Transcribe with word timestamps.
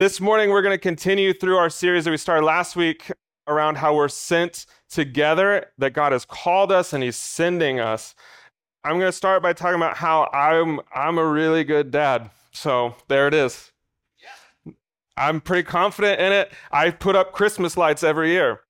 This 0.00 0.18
morning, 0.18 0.48
we're 0.48 0.62
going 0.62 0.72
to 0.72 0.78
continue 0.78 1.34
through 1.34 1.58
our 1.58 1.68
series 1.68 2.06
that 2.06 2.10
we 2.10 2.16
started 2.16 2.46
last 2.46 2.74
week 2.74 3.12
around 3.46 3.76
how 3.76 3.94
we're 3.94 4.08
sent 4.08 4.64
together, 4.88 5.66
that 5.76 5.92
God 5.92 6.12
has 6.12 6.24
called 6.24 6.72
us 6.72 6.94
and 6.94 7.04
He's 7.04 7.16
sending 7.16 7.80
us. 7.80 8.14
I'm 8.82 8.92
going 8.92 9.10
to 9.10 9.12
start 9.12 9.42
by 9.42 9.52
talking 9.52 9.76
about 9.76 9.98
how 9.98 10.30
I'm, 10.32 10.80
I'm 10.94 11.18
a 11.18 11.26
really 11.26 11.64
good 11.64 11.90
dad. 11.90 12.30
So 12.50 12.94
there 13.08 13.28
it 13.28 13.34
is. 13.34 13.72
I'm 15.18 15.38
pretty 15.38 15.64
confident 15.64 16.18
in 16.18 16.32
it. 16.32 16.50
I 16.72 16.92
put 16.92 17.14
up 17.14 17.32
Christmas 17.32 17.76
lights 17.76 18.02
every 18.02 18.30
year. 18.30 18.60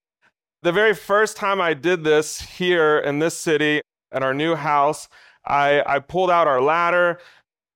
The 0.64 0.72
very 0.72 0.94
first 0.94 1.36
time 1.36 1.60
I 1.60 1.74
did 1.74 2.02
this 2.02 2.40
here 2.40 2.98
in 2.98 3.20
this 3.20 3.38
city 3.38 3.82
at 4.10 4.24
our 4.24 4.34
new 4.34 4.56
house, 4.56 5.08
I, 5.46 5.84
I 5.86 6.00
pulled 6.00 6.32
out 6.32 6.48
our 6.48 6.60
ladder 6.60 7.20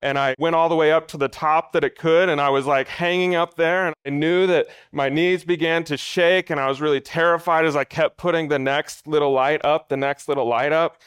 and 0.04 0.18
I 0.18 0.34
went 0.38 0.54
all 0.54 0.68
the 0.68 0.76
way 0.76 0.92
up 0.92 1.08
to 1.08 1.16
the 1.16 1.28
top 1.28 1.72
that 1.72 1.82
it 1.82 1.96
could. 1.96 2.28
And 2.28 2.38
I 2.38 2.50
was 2.50 2.66
like 2.66 2.88
hanging 2.88 3.34
up 3.34 3.54
there. 3.56 3.86
And 3.86 3.94
I 4.06 4.10
knew 4.10 4.46
that 4.46 4.66
my 4.92 5.08
knees 5.08 5.44
began 5.44 5.82
to 5.84 5.96
shake. 5.96 6.50
And 6.50 6.60
I 6.60 6.68
was 6.68 6.82
really 6.82 7.00
terrified 7.00 7.64
as 7.64 7.74
I 7.74 7.84
kept 7.84 8.18
putting 8.18 8.48
the 8.48 8.58
next 8.58 9.06
little 9.06 9.32
light 9.32 9.64
up, 9.64 9.88
the 9.88 9.96
next 9.96 10.28
little 10.28 10.46
light 10.46 10.72
up, 10.72 11.00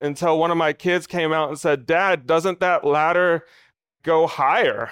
until 0.00 0.38
one 0.38 0.50
of 0.50 0.56
my 0.56 0.72
kids 0.72 1.06
came 1.06 1.30
out 1.30 1.50
and 1.50 1.58
said, 1.58 1.84
Dad, 1.84 2.26
doesn't 2.26 2.58
that 2.60 2.86
ladder 2.86 3.44
go 4.02 4.26
higher? 4.26 4.90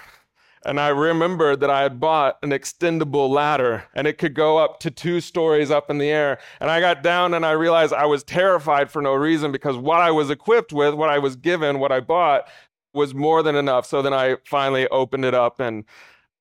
And 0.66 0.80
I 0.80 0.88
remembered 0.88 1.60
that 1.60 1.70
I 1.70 1.82
had 1.82 2.00
bought 2.00 2.38
an 2.42 2.50
extendable 2.50 3.30
ladder 3.30 3.84
and 3.94 4.08
it 4.08 4.18
could 4.18 4.34
go 4.34 4.58
up 4.58 4.80
to 4.80 4.90
two 4.90 5.20
stories 5.20 5.70
up 5.70 5.90
in 5.90 5.98
the 5.98 6.08
air. 6.08 6.38
And 6.60 6.68
I 6.68 6.80
got 6.80 7.04
down 7.04 7.34
and 7.34 7.46
I 7.46 7.52
realized 7.52 7.92
I 7.92 8.06
was 8.06 8.24
terrified 8.24 8.90
for 8.90 9.00
no 9.00 9.14
reason 9.14 9.52
because 9.52 9.76
what 9.76 10.00
I 10.00 10.10
was 10.10 10.28
equipped 10.28 10.72
with, 10.72 10.94
what 10.94 11.08
I 11.08 11.20
was 11.20 11.36
given, 11.36 11.78
what 11.78 11.92
I 11.92 12.00
bought 12.00 12.48
was 12.96 13.14
more 13.14 13.42
than 13.42 13.54
enough. 13.54 13.86
So 13.86 14.02
then 14.02 14.12
I 14.12 14.36
finally 14.44 14.88
opened 14.88 15.24
it 15.24 15.34
up 15.34 15.60
and 15.60 15.84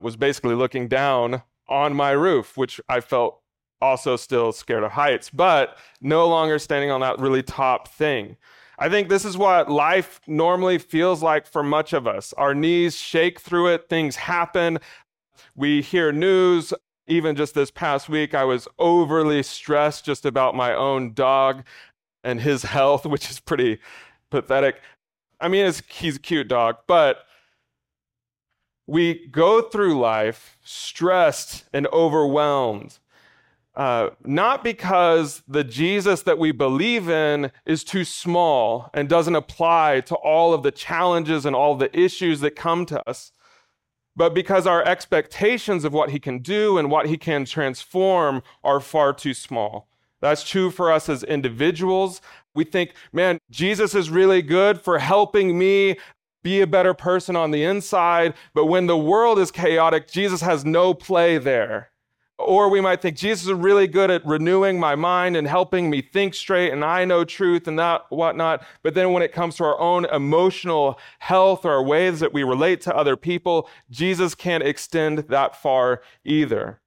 was 0.01 0.15
basically 0.15 0.55
looking 0.55 0.87
down 0.87 1.43
on 1.67 1.93
my 1.93 2.11
roof, 2.11 2.57
which 2.57 2.79
I 2.89 2.99
felt 3.01 3.41
also 3.81 4.15
still 4.15 4.51
scared 4.51 4.83
of 4.83 4.91
heights, 4.91 5.29
but 5.29 5.77
no 6.01 6.27
longer 6.27 6.57
standing 6.57 6.91
on 6.91 7.01
that 7.01 7.19
really 7.19 7.43
top 7.43 7.87
thing. 7.87 8.37
I 8.77 8.89
think 8.89 9.07
this 9.07 9.25
is 9.25 9.37
what 9.37 9.71
life 9.71 10.19
normally 10.27 10.77
feels 10.77 11.23
like 11.23 11.47
for 11.47 11.63
much 11.63 11.93
of 11.93 12.07
us. 12.07 12.33
Our 12.33 12.53
knees 12.53 12.97
shake 12.97 13.39
through 13.39 13.67
it, 13.67 13.89
things 13.89 14.15
happen. 14.15 14.79
We 15.55 15.81
hear 15.81 16.11
news. 16.11 16.73
Even 17.07 17.35
just 17.35 17.53
this 17.53 17.69
past 17.69 18.09
week, 18.09 18.33
I 18.33 18.43
was 18.43 18.67
overly 18.79 19.43
stressed 19.43 20.05
just 20.05 20.25
about 20.25 20.55
my 20.55 20.73
own 20.73 21.13
dog 21.13 21.63
and 22.23 22.41
his 22.41 22.63
health, 22.75 23.05
which 23.05 23.29
is 23.29 23.39
pretty 23.39 23.79
pathetic. 24.31 24.81
I 25.39 25.47
mean, 25.47 25.71
he's 25.89 26.15
a 26.15 26.19
cute 26.19 26.47
dog, 26.47 26.77
but 26.87 27.25
we 28.87 29.27
go 29.27 29.61
through 29.61 29.99
life 29.99 30.57
stressed 30.63 31.65
and 31.73 31.87
overwhelmed. 31.87 32.99
Uh, 33.75 34.11
not 34.23 34.63
because 34.63 35.43
the 35.47 35.63
Jesus 35.63 36.23
that 36.23 36.37
we 36.37 36.51
believe 36.53 37.09
in 37.09 37.51
is 37.65 37.83
too 37.83 38.05
small 38.05 38.89
and 38.93 39.09
doesn't 39.09 39.35
apply 39.35 39.99
to 40.01 40.15
all 40.15 40.53
of 40.53 40.63
the 40.63 40.71
challenges 40.71 41.45
and 41.45 41.55
all 41.55 41.75
the 41.75 41.97
issues 41.97 42.39
that 42.39 42.55
come 42.55 42.85
to 42.85 43.09
us, 43.09 43.33
but 44.15 44.33
because 44.33 44.65
our 44.65 44.81
expectations 44.83 45.83
of 45.83 45.91
what 45.91 46.11
he 46.11 46.19
can 46.19 46.39
do 46.39 46.77
and 46.77 46.89
what 46.89 47.07
he 47.07 47.17
can 47.17 47.43
transform 47.43 48.41
are 48.63 48.79
far 48.79 49.11
too 49.11 49.33
small. 49.33 49.89
That's 50.21 50.47
true 50.47 50.71
for 50.71 50.89
us 50.89 51.09
as 51.09 51.23
individuals. 51.23 52.21
We 52.55 52.63
think, 52.63 52.93
man, 53.13 53.37
Jesus 53.51 53.93
is 53.93 54.09
really 54.09 54.41
good 54.41 54.81
for 54.81 54.97
helping 54.97 55.57
me 55.57 55.97
be 56.43 56.61
a 56.61 56.67
better 56.67 56.93
person 56.93 57.35
on 57.35 57.51
the 57.51 57.63
inside. 57.63 58.33
But 58.53 58.67
when 58.67 58.87
the 58.87 58.97
world 58.97 59.39
is 59.39 59.51
chaotic, 59.51 60.09
Jesus 60.09 60.41
has 60.41 60.63
no 60.63 60.93
play 60.93 61.37
there. 61.37 61.89
Or 62.37 62.69
we 62.69 62.81
might 62.81 63.01
think 63.01 63.15
Jesus 63.15 63.45
is 63.47 63.53
really 63.53 63.87
good 63.87 64.11
at 64.11 64.25
renewing 64.25 64.79
my 64.79 64.95
mind 64.95 65.37
and 65.37 65.47
helping 65.47 65.89
me 65.89 66.01
think 66.01 66.33
straight 66.33 66.71
and 66.71 66.83
I 66.83 67.05
know 67.05 67.23
truth 67.23 67.67
and 67.67 67.79
that 67.79 68.05
whatnot. 68.09 68.65
But 68.83 68.93
then 68.93 69.13
when 69.13 69.23
it 69.23 69.31
comes 69.31 69.55
to 69.55 69.63
our 69.63 69.79
own 69.79 70.05
emotional 70.05 70.99
health 71.19 71.65
or 71.65 71.71
our 71.71 71.83
ways 71.83 72.19
that 72.19 72.33
we 72.33 72.43
relate 72.43 72.81
to 72.81 72.95
other 72.95 73.15
people, 73.15 73.69
Jesus 73.89 74.35
can't 74.35 74.63
extend 74.63 75.19
that 75.29 75.55
far 75.55 76.01
either. 76.25 76.81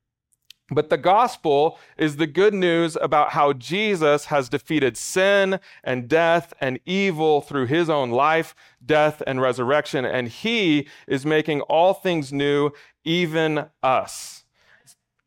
But 0.70 0.90
the 0.90 0.98
gospel 0.98 1.78
is 1.96 2.16
the 2.16 2.26
good 2.26 2.52
news 2.52 2.96
about 3.00 3.30
how 3.30 3.54
Jesus 3.54 4.26
has 4.26 4.50
defeated 4.50 4.98
sin 4.98 5.60
and 5.82 6.08
death 6.08 6.52
and 6.60 6.78
evil 6.84 7.40
through 7.40 7.66
his 7.66 7.88
own 7.88 8.10
life, 8.10 8.54
death, 8.84 9.22
and 9.26 9.40
resurrection. 9.40 10.04
And 10.04 10.28
he 10.28 10.86
is 11.06 11.24
making 11.24 11.62
all 11.62 11.94
things 11.94 12.32
new, 12.32 12.72
even 13.04 13.66
us. 13.82 14.44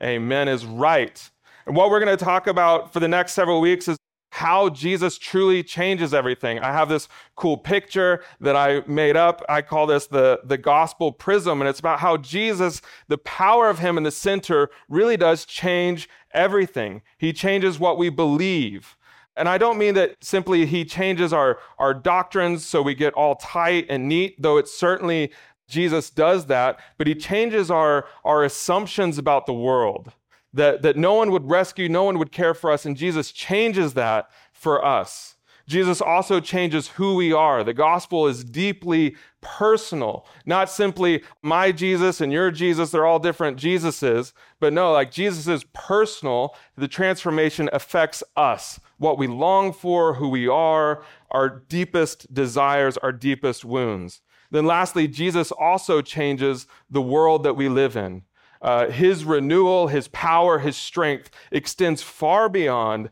Amen 0.04 0.48
is 0.48 0.64
right. 0.64 1.30
And 1.66 1.76
what 1.76 1.90
we're 1.90 2.04
going 2.04 2.18
to 2.18 2.24
talk 2.24 2.46
about 2.48 2.94
for 2.94 3.00
the 3.00 3.08
next 3.08 3.34
several 3.34 3.62
weeks 3.62 3.88
is 3.88 3.98
how 4.42 4.70
Jesus 4.70 5.20
truly 5.20 5.62
changes 5.62 6.16
everything. 6.16 6.58
I 6.58 6.72
have 6.72 6.90
this 6.90 7.08
cool 7.36 7.58
picture 7.58 8.24
that 8.40 8.56
I 8.56 8.82
made 8.88 9.16
up. 9.16 9.44
I 9.48 9.62
call 9.62 9.86
this 9.86 10.08
the, 10.08 10.40
the 10.44 10.58
gospel 10.58 11.12
prism, 11.12 11.62
and 11.62 11.70
it's 11.70 11.80
about 11.80 12.00
how 12.00 12.18
Jesus, 12.18 12.82
the 13.08 13.20
power 13.20 13.70
of 13.70 13.78
him 13.78 13.98
in 14.00 14.04
the 14.04 14.10
center, 14.10 14.72
really 14.90 15.16
does 15.16 15.46
change 15.46 16.10
everything. 16.34 17.04
He 17.20 17.34
changes 17.34 17.80
what 17.80 18.00
we 18.00 18.10
believe. 18.10 18.98
And 19.36 19.48
I 19.48 19.60
don't 19.60 19.78
mean 19.78 19.94
that 19.94 20.16
simply 20.22 20.66
he 20.66 20.86
changes 20.86 21.32
our, 21.32 21.60
our 21.78 21.94
doctrines 21.94 22.66
so 22.66 22.82
we 22.82 22.96
get 22.96 23.14
all 23.14 23.36
tight 23.36 23.86
and 23.90 24.10
neat, 24.10 24.42
though 24.42 24.58
it's 24.58 24.76
certainly 24.76 25.32
Jesus 25.68 26.10
does 26.10 26.48
that, 26.48 26.80
but 26.98 27.06
he 27.06 27.14
changes 27.14 27.70
our, 27.70 28.08
our 28.26 28.44
assumptions 28.44 29.20
about 29.20 29.46
the 29.46 29.54
world 29.54 30.14
that, 30.54 30.82
that 30.82 30.98
no 30.98 31.14
one 31.14 31.32
would 31.32 31.50
rescue, 31.50 31.88
no 31.88 32.04
one 32.04 32.20
would 32.20 32.32
care 32.32 32.54
for 32.54 32.72
us, 32.72 32.86
and 32.86 32.98
Jesus 32.98 33.32
changes 33.32 33.94
that 33.94 34.30
for 34.52 34.84
us. 34.84 35.36
Jesus 35.68 36.02
also 36.02 36.40
changes 36.40 36.90
who 36.90 37.16
we 37.16 37.32
are. 37.32 37.64
The 37.64 37.74
gospel 37.74 38.28
is 38.28 38.44
deeply 38.44 39.16
personal, 39.40 40.28
not 40.46 40.70
simply 40.70 41.24
my 41.42 41.72
Jesus 41.72 42.20
and 42.20 42.32
your 42.32 42.52
Jesus, 42.52 42.92
they're 42.92 43.06
all 43.06 43.20
different 43.20 43.58
Jesuses, 43.58 44.34
but 44.60 44.74
no, 44.74 44.92
like 44.92 45.12
Jesus 45.12 45.48
is 45.48 45.64
personal. 45.74 46.56
The 46.76 46.88
transformation 46.88 47.70
affects 47.72 48.22
us, 48.36 48.80
what 48.98 49.18
we 49.18 49.28
long 49.28 49.72
for, 49.72 50.16
who 50.16 50.30
we 50.30 50.48
are, 50.48 51.04
our 51.32 51.50
deepest 51.50 52.34
desires, 52.34 52.98
our 52.98 53.14
deepest 53.14 53.64
wounds. 53.64 54.22
Then, 54.52 54.66
lastly, 54.66 55.08
Jesus 55.08 55.52
also 55.52 56.02
changes 56.02 56.68
the 56.90 57.02
world 57.02 57.44
that 57.44 57.56
we 57.56 57.70
live 57.70 57.96
in. 57.96 58.24
Uh, 58.62 58.90
his 58.90 59.26
renewal, 59.26 59.88
his 59.88 60.08
power, 60.10 60.60
his 60.60 60.78
strength 60.78 61.32
extends 61.52 62.04
far 62.04 62.48
beyond 62.48 63.10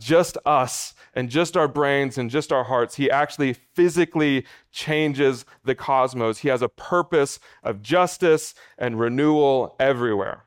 just 0.00 0.36
us 0.44 0.94
and 1.14 1.28
just 1.28 1.56
our 1.56 1.68
brains 1.68 2.18
and 2.18 2.30
just 2.30 2.52
our 2.52 2.64
hearts. 2.64 2.96
He 2.96 3.10
actually 3.10 3.52
physically 3.52 4.46
changes 4.72 5.44
the 5.64 5.74
cosmos. 5.74 6.38
He 6.38 6.48
has 6.48 6.62
a 6.62 6.68
purpose 6.68 7.38
of 7.62 7.82
justice 7.82 8.54
and 8.78 8.98
renewal 8.98 9.76
everywhere. 9.78 10.44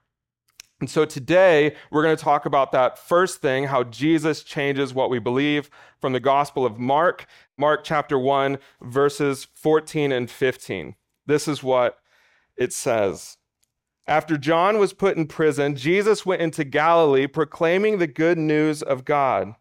And 0.79 0.89
so 0.89 1.05
today 1.05 1.75
we're 1.91 2.03
going 2.03 2.17
to 2.17 2.21
talk 2.21 2.45
about 2.45 2.73
that 2.73 2.97
first 2.97 3.41
thing, 3.41 3.65
how 3.65 3.83
Jesus 3.83 4.43
changes 4.43 4.93
what 4.93 5.09
we 5.09 5.19
believe 5.19 5.69
from 6.01 6.11
the 6.11 6.19
Gospel 6.19 6.65
of 6.65 6.77
Mark, 6.77 7.25
Mark 7.57 7.85
chapter 7.85 8.19
1, 8.19 8.57
verses 8.81 9.47
14 9.53 10.11
and 10.11 10.29
15. 10.29 10.95
This 11.25 11.47
is 11.47 11.63
what 11.63 11.99
it 12.57 12.73
says. 12.73 13.37
After 14.05 14.37
John 14.37 14.79
was 14.79 14.93
put 14.93 15.15
in 15.15 15.27
prison, 15.27 15.75
Jesus 15.75 16.25
went 16.25 16.41
into 16.41 16.63
Galilee 16.63 17.27
proclaiming 17.27 17.97
the 17.97 18.07
good 18.07 18.37
news 18.37 18.81
of 18.81 19.05
God. 19.05 19.55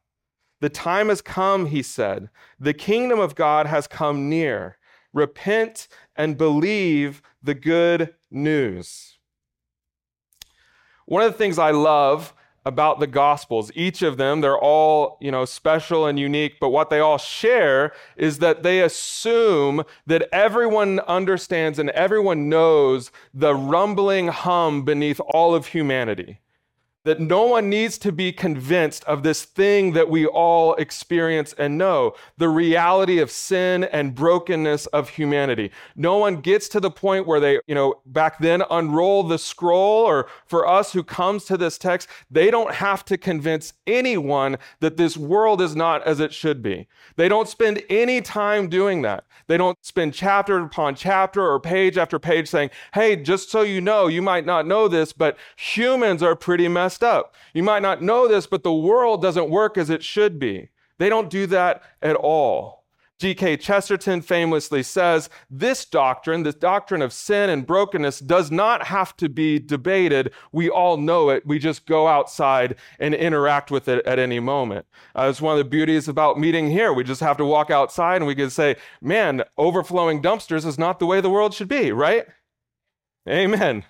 The 0.60 0.68
time 0.68 1.08
has 1.08 1.20
come, 1.20 1.66
he 1.66 1.82
said. 1.82 2.28
The 2.58 2.74
kingdom 2.74 3.18
of 3.18 3.34
God 3.34 3.66
has 3.66 3.86
come 3.86 4.28
near. 4.28 4.78
Repent 5.12 5.88
and 6.16 6.38
believe 6.38 7.22
the 7.42 7.54
good 7.54 8.14
news. 8.30 9.18
One 11.06 11.22
of 11.22 11.32
the 11.32 11.38
things 11.38 11.58
I 11.58 11.70
love 11.70 12.34
about 12.64 13.00
the 13.00 13.06
gospels. 13.06 13.72
Each 13.74 14.02
of 14.02 14.16
them 14.16 14.40
they're 14.40 14.58
all 14.58 15.18
you 15.20 15.30
know 15.30 15.44
special 15.44 16.06
and 16.06 16.18
unique 16.18 16.54
but 16.60 16.70
what 16.70 16.90
they 16.90 17.00
all 17.00 17.18
share 17.18 17.92
is 18.16 18.38
that 18.38 18.62
they 18.62 18.80
assume 18.80 19.82
that 20.06 20.28
everyone 20.32 21.00
understands 21.00 21.78
and 21.78 21.90
everyone 21.90 22.48
knows 22.48 23.10
the 23.32 23.54
rumbling 23.54 24.28
hum 24.28 24.84
beneath 24.84 25.20
all 25.32 25.54
of 25.54 25.66
humanity 25.66 26.38
that 27.04 27.20
no 27.20 27.44
one 27.44 27.68
needs 27.68 27.98
to 27.98 28.12
be 28.12 28.32
convinced 28.32 29.04
of 29.04 29.22
this 29.22 29.44
thing 29.44 29.92
that 29.92 30.08
we 30.08 30.26
all 30.26 30.74
experience 30.74 31.52
and 31.58 31.76
know 31.76 32.14
the 32.38 32.48
reality 32.48 33.18
of 33.18 33.30
sin 33.30 33.84
and 33.84 34.14
brokenness 34.14 34.86
of 34.86 35.08
humanity. 35.08 35.70
No 35.96 36.16
one 36.16 36.40
gets 36.40 36.68
to 36.68 36.80
the 36.80 36.90
point 36.90 37.26
where 37.26 37.40
they, 37.40 37.60
you 37.66 37.74
know, 37.74 38.00
back 38.06 38.38
then 38.38 38.62
unroll 38.70 39.24
the 39.24 39.38
scroll, 39.38 40.04
or 40.04 40.28
for 40.46 40.66
us 40.66 40.92
who 40.92 41.02
comes 41.02 41.44
to 41.46 41.56
this 41.56 41.78
text, 41.78 42.08
they 42.30 42.50
don't 42.50 42.74
have 42.74 43.04
to 43.06 43.18
convince 43.18 43.72
anyone 43.86 44.56
that 44.80 44.96
this 44.96 45.16
world 45.16 45.60
is 45.60 45.74
not 45.74 46.02
as 46.06 46.20
it 46.20 46.32
should 46.32 46.62
be. 46.62 46.86
They 47.16 47.28
don't 47.28 47.48
spend 47.48 47.82
any 47.90 48.20
time 48.20 48.68
doing 48.68 49.02
that. 49.02 49.24
They 49.48 49.56
don't 49.56 49.76
spend 49.84 50.14
chapter 50.14 50.58
upon 50.58 50.94
chapter 50.94 51.42
or 51.42 51.58
page 51.58 51.98
after 51.98 52.18
page 52.18 52.48
saying, 52.48 52.70
hey, 52.94 53.16
just 53.16 53.50
so 53.50 53.62
you 53.62 53.80
know, 53.80 54.06
you 54.06 54.22
might 54.22 54.46
not 54.46 54.66
know 54.66 54.88
this, 54.88 55.12
but 55.12 55.36
humans 55.56 56.22
are 56.22 56.36
pretty 56.36 56.68
messed 56.92 57.02
up. 57.02 57.34
You 57.54 57.62
might 57.62 57.82
not 57.82 58.02
know 58.02 58.28
this, 58.28 58.46
but 58.46 58.62
the 58.62 58.72
world 58.72 59.22
doesn't 59.22 59.48
work 59.48 59.78
as 59.78 59.88
it 59.88 60.04
should 60.04 60.38
be. 60.38 60.68
They 60.98 61.08
don't 61.08 61.30
do 61.30 61.46
that 61.46 61.82
at 62.02 62.16
all. 62.16 62.82
G.K. 63.18 63.58
Chesterton 63.58 64.20
famously 64.20 64.82
says 64.82 65.30
this 65.48 65.84
doctrine, 65.84 66.42
this 66.42 66.56
doctrine 66.56 67.02
of 67.02 67.12
sin 67.12 67.50
and 67.50 67.64
brokenness, 67.64 68.18
does 68.18 68.50
not 68.50 68.88
have 68.88 69.16
to 69.18 69.28
be 69.28 69.60
debated. 69.60 70.32
We 70.50 70.68
all 70.68 70.96
know 70.96 71.30
it. 71.30 71.46
We 71.46 71.60
just 71.60 71.86
go 71.86 72.08
outside 72.08 72.74
and 72.98 73.14
interact 73.14 73.70
with 73.70 73.86
it 73.86 74.04
at 74.06 74.18
any 74.18 74.40
moment. 74.40 74.86
Uh, 75.14 75.28
it's 75.30 75.40
one 75.40 75.52
of 75.52 75.64
the 75.64 75.70
beauties 75.70 76.08
about 76.08 76.38
meeting 76.38 76.68
here. 76.68 76.92
We 76.92 77.04
just 77.04 77.20
have 77.20 77.36
to 77.36 77.44
walk 77.44 77.70
outside 77.70 78.16
and 78.16 78.26
we 78.26 78.34
can 78.34 78.50
say, 78.50 78.74
man, 79.00 79.44
overflowing 79.56 80.20
dumpsters 80.20 80.66
is 80.66 80.78
not 80.78 80.98
the 80.98 81.06
way 81.06 81.20
the 81.20 81.30
world 81.30 81.54
should 81.54 81.68
be, 81.68 81.92
right? 81.92 82.26
Amen. 83.28 83.84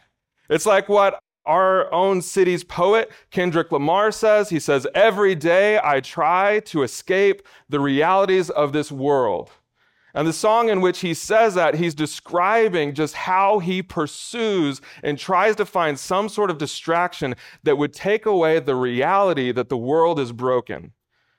It's 0.50 0.66
like 0.66 0.90
what 0.90 1.18
our 1.44 1.92
own 1.92 2.22
city's 2.22 2.64
poet, 2.64 3.10
Kendrick 3.30 3.72
Lamar, 3.72 4.12
says 4.12 4.48
he 4.48 4.60
says, 4.60 4.86
Every 4.94 5.34
day 5.34 5.80
I 5.82 6.00
try 6.00 6.60
to 6.66 6.82
escape 6.82 7.42
the 7.68 7.80
realities 7.80 8.50
of 8.50 8.72
this 8.72 8.92
world. 8.92 9.50
And 10.14 10.28
the 10.28 10.32
song 10.32 10.68
in 10.68 10.82
which 10.82 11.00
he 11.00 11.14
says 11.14 11.54
that, 11.54 11.76
he's 11.76 11.94
describing 11.94 12.94
just 12.94 13.14
how 13.14 13.60
he 13.60 13.82
pursues 13.82 14.80
and 15.02 15.18
tries 15.18 15.56
to 15.56 15.64
find 15.64 15.98
some 15.98 16.28
sort 16.28 16.50
of 16.50 16.58
distraction 16.58 17.34
that 17.62 17.78
would 17.78 17.94
take 17.94 18.26
away 18.26 18.60
the 18.60 18.74
reality 18.74 19.52
that 19.52 19.70
the 19.70 19.78
world 19.78 20.20
is 20.20 20.32
broken. 20.32 20.92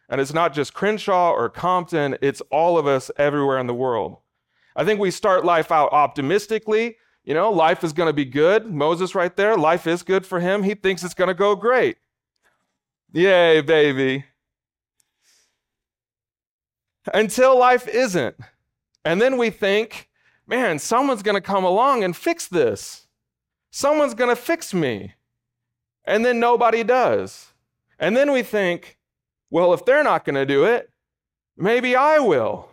And 0.09 0.19
it's 0.19 0.33
not 0.33 0.53
just 0.53 0.73
Crenshaw 0.73 1.31
or 1.31 1.49
Compton, 1.49 2.17
it's 2.21 2.41
all 2.51 2.77
of 2.77 2.87
us 2.87 3.11
everywhere 3.17 3.59
in 3.59 3.67
the 3.67 3.73
world. 3.73 4.17
I 4.75 4.83
think 4.83 4.99
we 4.99 5.11
start 5.11 5.45
life 5.45 5.71
out 5.71 5.93
optimistically 5.93 6.97
you 7.23 7.33
know, 7.33 7.51
life 7.51 7.83
is 7.83 7.93
going 7.93 8.07
to 8.07 8.13
be 8.13 8.25
good. 8.25 8.65
Moses, 8.65 9.15
right 9.15 9.35
there, 9.35 9.55
life 9.55 9.87
is 9.87 10.03
good 10.03 10.25
for 10.25 10.39
him. 10.39 10.63
He 10.63 10.75
thinks 10.75 11.03
it's 11.03 11.13
going 11.13 11.29
to 11.29 11.33
go 11.33 11.55
great. 11.55 11.97
Yay, 13.13 13.61
baby. 13.61 14.25
Until 17.13 17.57
life 17.57 17.87
isn't. 17.87 18.35
And 19.05 19.21
then 19.21 19.37
we 19.37 19.49
think, 19.49 20.09
man, 20.47 20.79
someone's 20.79 21.23
going 21.23 21.35
to 21.35 21.41
come 21.41 21.63
along 21.63 22.03
and 22.03 22.15
fix 22.15 22.47
this. 22.47 23.07
Someone's 23.71 24.13
going 24.13 24.29
to 24.29 24.41
fix 24.41 24.73
me. 24.73 25.13
And 26.05 26.25
then 26.25 26.39
nobody 26.39 26.83
does. 26.83 27.53
And 27.99 28.17
then 28.17 28.31
we 28.31 28.43
think, 28.43 28.97
well, 29.49 29.73
if 29.73 29.85
they're 29.85 30.03
not 30.03 30.25
going 30.25 30.35
to 30.35 30.45
do 30.45 30.65
it, 30.65 30.89
maybe 31.55 31.95
I 31.95 32.19
will. 32.19 32.69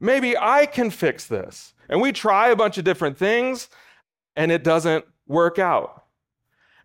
Maybe 0.00 0.36
I 0.36 0.66
can 0.66 0.90
fix 0.90 1.26
this. 1.26 1.72
And 1.88 2.00
we 2.00 2.12
try 2.12 2.48
a 2.48 2.56
bunch 2.56 2.76
of 2.76 2.84
different 2.84 3.16
things 3.16 3.68
and 4.36 4.52
it 4.52 4.62
doesn't 4.62 5.04
work 5.26 5.58
out. 5.58 6.04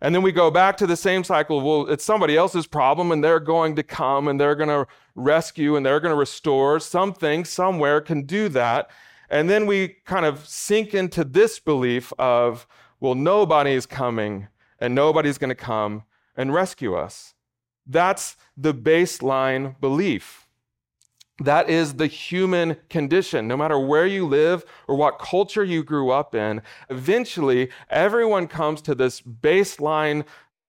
And 0.00 0.12
then 0.12 0.22
we 0.22 0.32
go 0.32 0.50
back 0.50 0.76
to 0.78 0.86
the 0.86 0.96
same 0.96 1.22
cycle. 1.22 1.60
Well, 1.60 1.88
it's 1.88 2.02
somebody 2.02 2.36
else's 2.36 2.66
problem, 2.66 3.12
and 3.12 3.22
they're 3.22 3.38
going 3.38 3.76
to 3.76 3.84
come 3.84 4.26
and 4.26 4.40
they're 4.40 4.56
going 4.56 4.68
to 4.68 4.86
rescue 5.14 5.76
and 5.76 5.86
they're 5.86 6.00
going 6.00 6.12
to 6.12 6.18
restore. 6.18 6.80
Something 6.80 7.44
somewhere 7.44 8.00
can 8.00 8.22
do 8.22 8.48
that. 8.48 8.90
And 9.30 9.48
then 9.48 9.64
we 9.64 9.96
kind 10.04 10.26
of 10.26 10.46
sink 10.46 10.92
into 10.92 11.22
this 11.22 11.60
belief 11.60 12.12
of, 12.18 12.66
well, 12.98 13.14
nobody's 13.14 13.86
coming 13.86 14.48
and 14.80 14.94
nobody's 14.94 15.38
going 15.38 15.50
to 15.50 15.54
come 15.54 16.02
and 16.36 16.52
rescue 16.52 16.96
us. 16.96 17.34
That's 17.86 18.36
the 18.56 18.74
baseline 18.74 19.80
belief. 19.80 20.41
That 21.42 21.68
is 21.68 21.94
the 21.94 22.06
human 22.06 22.76
condition. 22.88 23.48
No 23.48 23.56
matter 23.56 23.78
where 23.78 24.06
you 24.06 24.26
live 24.26 24.64
or 24.86 24.94
what 24.94 25.18
culture 25.18 25.64
you 25.64 25.82
grew 25.82 26.10
up 26.10 26.36
in, 26.36 26.62
eventually 26.88 27.68
everyone 27.90 28.46
comes 28.46 28.80
to 28.82 28.94
this 28.94 29.20
baseline 29.20 30.24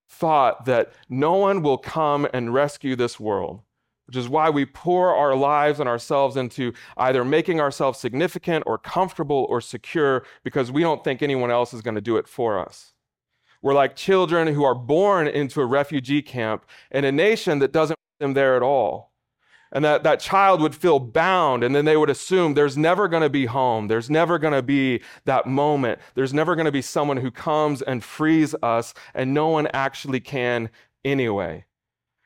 thought 0.10 0.66
that 0.66 0.92
no 1.10 1.36
one 1.36 1.62
will 1.62 1.78
come 1.78 2.28
and 2.34 2.56
rescue 2.56 2.96
this 2.96 3.20
world, 3.20 3.62
which 4.08 4.16
is 4.16 4.28
why 4.28 4.50
we 4.50 4.66
pour 4.66 5.14
our 5.16 5.36
lives 5.36 5.80
and 5.80 5.88
ourselves 5.88 6.38
into 6.38 6.74
either 6.98 7.24
making 7.24 7.60
ourselves 7.60 8.00
significant 8.00 8.64
or 8.66 8.80
comfortable 8.80 9.46
or 9.50 9.62
secure 9.62 10.26
because 10.44 10.72
we 10.72 10.82
don't 10.82 11.04
think 11.04 11.22
anyone 11.22 11.52
else 11.52 11.72
is 11.72 11.84
going 11.84 11.96
to 11.96 12.02
do 12.02 12.18
it 12.18 12.28
for 12.28 12.58
us. 12.58 12.94
We're 13.62 13.76
like 13.76 13.96
children 13.96 14.48
who 14.48 14.64
are 14.64 14.76
born 14.76 15.28
into 15.28 15.62
a 15.62 15.66
refugee 15.68 16.24
camp 16.24 16.66
in 16.90 17.06
a 17.06 17.12
nation 17.12 17.60
that 17.60 17.72
doesn't 17.72 17.98
want 18.00 18.20
them 18.20 18.34
there 18.34 18.56
at 18.56 18.64
all 18.64 19.13
and 19.74 19.84
that, 19.84 20.04
that 20.04 20.20
child 20.20 20.62
would 20.62 20.76
feel 20.76 21.00
bound 21.00 21.64
and 21.64 21.76
then 21.76 21.84
they 21.84 21.98
would 21.98 22.10
assume 22.10 22.54
there's 22.54 22.78
never 22.78 23.08
going 23.08 23.24
to 23.24 23.30
be 23.30 23.48
home 23.48 23.88
there's 23.88 24.10
never 24.10 24.38
going 24.38 24.54
to 24.54 24.62
be 24.62 25.02
that 25.26 25.48
moment 25.48 26.00
there's 26.14 26.34
never 26.34 26.56
going 26.56 26.66
to 26.66 26.72
be 26.72 26.82
someone 26.82 27.18
who 27.18 27.32
comes 27.32 27.82
and 27.82 28.04
frees 28.04 28.56
us 28.64 28.94
and 29.14 29.34
no 29.34 29.50
one 29.50 29.68
actually 29.74 30.20
can 30.22 30.70
anyway. 31.04 31.66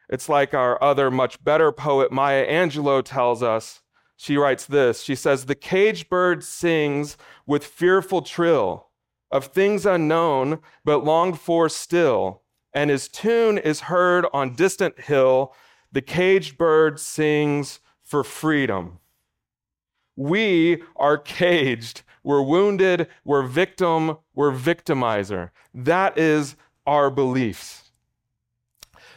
It's 0.09 0.29
like 0.29 0.53
our 0.53 0.81
other 0.83 1.09
much 1.09 1.43
better 1.43 1.71
poet 1.71 2.11
maya 2.11 2.45
angelou 2.45 3.03
tells 3.03 3.41
us 3.41 3.81
she 4.17 4.37
writes 4.37 4.65
this 4.65 5.01
she 5.01 5.15
says 5.15 5.45
the 5.45 5.55
caged 5.55 6.09
bird 6.09 6.43
sings 6.43 7.17
with 7.45 7.65
fearful 7.65 8.21
trill 8.21 8.89
of 9.31 9.45
things 9.45 9.85
unknown 9.85 10.59
but 10.83 11.03
longed 11.03 11.39
for 11.39 11.69
still 11.69 12.43
and 12.73 12.89
his 12.89 13.07
tune 13.07 13.57
is 13.57 13.81
heard 13.81 14.25
on 14.33 14.55
distant 14.55 14.99
hill 14.99 15.53
the 15.91 16.01
caged 16.01 16.57
bird 16.57 16.99
sings 16.99 17.79
for 18.03 18.23
freedom. 18.23 18.99
We 20.15 20.83
are 20.95 21.17
caged. 21.17 22.01
We're 22.23 22.41
wounded. 22.41 23.07
We're 23.23 23.43
victim. 23.43 24.17
We're 24.33 24.51
victimizer. 24.51 25.51
That 25.73 26.17
is 26.17 26.55
our 26.85 27.09
beliefs. 27.09 27.91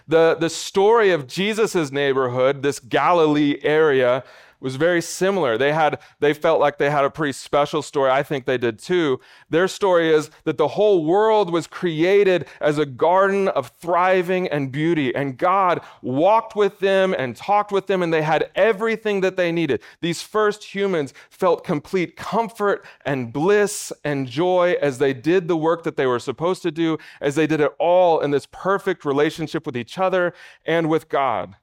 The, 0.06 0.37
the 0.38 0.50
story 0.50 1.12
of 1.12 1.28
Jesus' 1.28 1.93
neighborhood, 1.93 2.62
this 2.62 2.81
Galilee 2.81 3.58
area, 3.62 4.25
was 4.60 4.76
very 4.76 5.02
similar. 5.02 5.56
They 5.56 5.72
had 5.72 5.98
they 6.20 6.32
felt 6.34 6.60
like 6.60 6.78
they 6.78 6.90
had 6.90 7.04
a 7.04 7.10
pretty 7.10 7.32
special 7.32 7.82
story. 7.82 8.10
I 8.10 8.22
think 8.22 8.44
they 8.44 8.58
did 8.58 8.78
too. 8.78 9.20
Their 9.48 9.68
story 9.68 10.12
is 10.12 10.30
that 10.44 10.58
the 10.58 10.68
whole 10.68 11.04
world 11.04 11.50
was 11.50 11.66
created 11.66 12.46
as 12.60 12.78
a 12.78 12.86
garden 12.86 13.48
of 13.48 13.68
thriving 13.80 14.48
and 14.48 14.70
beauty 14.70 15.14
and 15.14 15.36
God 15.36 15.80
walked 16.02 16.54
with 16.56 16.78
them 16.78 17.14
and 17.18 17.36
talked 17.36 17.72
with 17.72 17.86
them 17.86 18.02
and 18.02 18.12
they 18.12 18.22
had 18.22 18.50
everything 18.54 19.20
that 19.22 19.36
they 19.36 19.50
needed. 19.50 19.82
These 20.00 20.22
first 20.22 20.62
humans 20.74 21.14
felt 21.30 21.64
complete 21.64 22.16
comfort 22.16 22.84
and 23.04 23.32
bliss 23.32 23.92
and 24.04 24.26
joy 24.26 24.76
as 24.80 24.98
they 24.98 25.12
did 25.12 25.48
the 25.48 25.56
work 25.56 25.82
that 25.84 25.96
they 25.96 26.06
were 26.06 26.18
supposed 26.18 26.62
to 26.62 26.70
do, 26.70 26.98
as 27.20 27.34
they 27.34 27.46
did 27.46 27.60
it 27.60 27.72
all 27.78 28.20
in 28.20 28.30
this 28.30 28.46
perfect 28.50 29.04
relationship 29.04 29.67
with 29.67 29.76
each 29.76 29.98
other 29.98 30.34
and 30.67 30.88
with 30.88 31.08
God. 31.08 31.56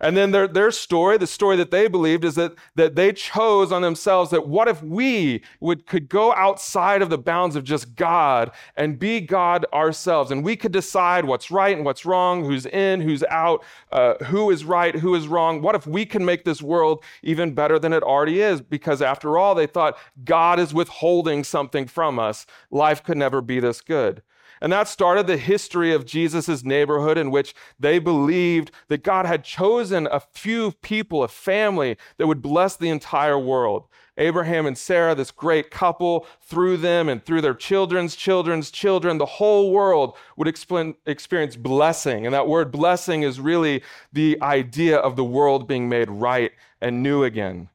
And 0.00 0.16
then 0.16 0.30
their, 0.30 0.46
their 0.46 0.70
story, 0.70 1.18
the 1.18 1.26
story 1.26 1.56
that 1.56 1.70
they 1.70 1.88
believed, 1.88 2.24
is 2.24 2.34
that, 2.34 2.54
that 2.74 2.94
they 2.94 3.12
chose 3.12 3.72
on 3.72 3.82
themselves 3.82 4.30
that 4.30 4.46
what 4.46 4.68
if 4.68 4.82
we 4.82 5.42
would, 5.60 5.86
could 5.86 6.08
go 6.08 6.34
outside 6.34 7.02
of 7.02 7.10
the 7.10 7.18
bounds 7.18 7.56
of 7.56 7.64
just 7.64 7.94
God 7.94 8.50
and 8.76 8.98
be 8.98 9.20
God 9.20 9.66
ourselves? 9.72 10.30
And 10.30 10.44
we 10.44 10.56
could 10.56 10.72
decide 10.72 11.24
what's 11.24 11.50
right 11.50 11.76
and 11.76 11.84
what's 11.84 12.04
wrong, 12.04 12.44
who's 12.44 12.66
in, 12.66 13.00
who's 13.00 13.24
out, 13.24 13.64
uh, 13.92 14.14
who 14.24 14.50
is 14.50 14.64
right, 14.64 14.94
who 14.94 15.14
is 15.14 15.28
wrong. 15.28 15.62
What 15.62 15.74
if 15.74 15.86
we 15.86 16.04
can 16.04 16.24
make 16.24 16.44
this 16.44 16.62
world 16.62 17.02
even 17.22 17.54
better 17.54 17.78
than 17.78 17.92
it 17.92 18.02
already 18.02 18.40
is? 18.40 18.60
Because 18.60 19.00
after 19.02 19.38
all, 19.38 19.54
they 19.54 19.66
thought 19.66 19.98
God 20.24 20.60
is 20.60 20.74
withholding 20.74 21.44
something 21.44 21.86
from 21.86 22.18
us. 22.18 22.46
Life 22.70 23.02
could 23.02 23.16
never 23.16 23.40
be 23.40 23.60
this 23.60 23.80
good. 23.80 24.22
And 24.60 24.72
that 24.72 24.88
started 24.88 25.26
the 25.26 25.36
history 25.36 25.92
of 25.92 26.06
Jesus' 26.06 26.64
neighborhood 26.64 27.18
in 27.18 27.30
which 27.30 27.54
they 27.78 27.98
believed 27.98 28.70
that 28.88 29.02
God 29.02 29.26
had 29.26 29.44
chosen 29.44 30.08
a 30.10 30.20
few 30.20 30.72
people, 30.82 31.22
a 31.22 31.28
family 31.28 31.96
that 32.16 32.26
would 32.26 32.42
bless 32.42 32.76
the 32.76 32.88
entire 32.88 33.38
world. 33.38 33.84
Abraham 34.18 34.64
and 34.64 34.78
Sarah, 34.78 35.14
this 35.14 35.30
great 35.30 35.70
couple, 35.70 36.26
through 36.40 36.78
them 36.78 37.10
and 37.10 37.22
through 37.22 37.42
their 37.42 37.52
children's 37.52 38.16
children's 38.16 38.70
children, 38.70 39.18
the 39.18 39.26
whole 39.26 39.70
world 39.72 40.16
would 40.38 40.48
experience 40.48 41.56
blessing. 41.56 42.24
And 42.24 42.34
that 42.34 42.48
word 42.48 42.72
blessing 42.72 43.24
is 43.24 43.38
really 43.38 43.82
the 44.14 44.38
idea 44.40 44.96
of 44.96 45.16
the 45.16 45.24
world 45.24 45.68
being 45.68 45.90
made 45.90 46.10
right 46.10 46.52
and 46.80 47.02
new 47.02 47.24
again. 47.24 47.68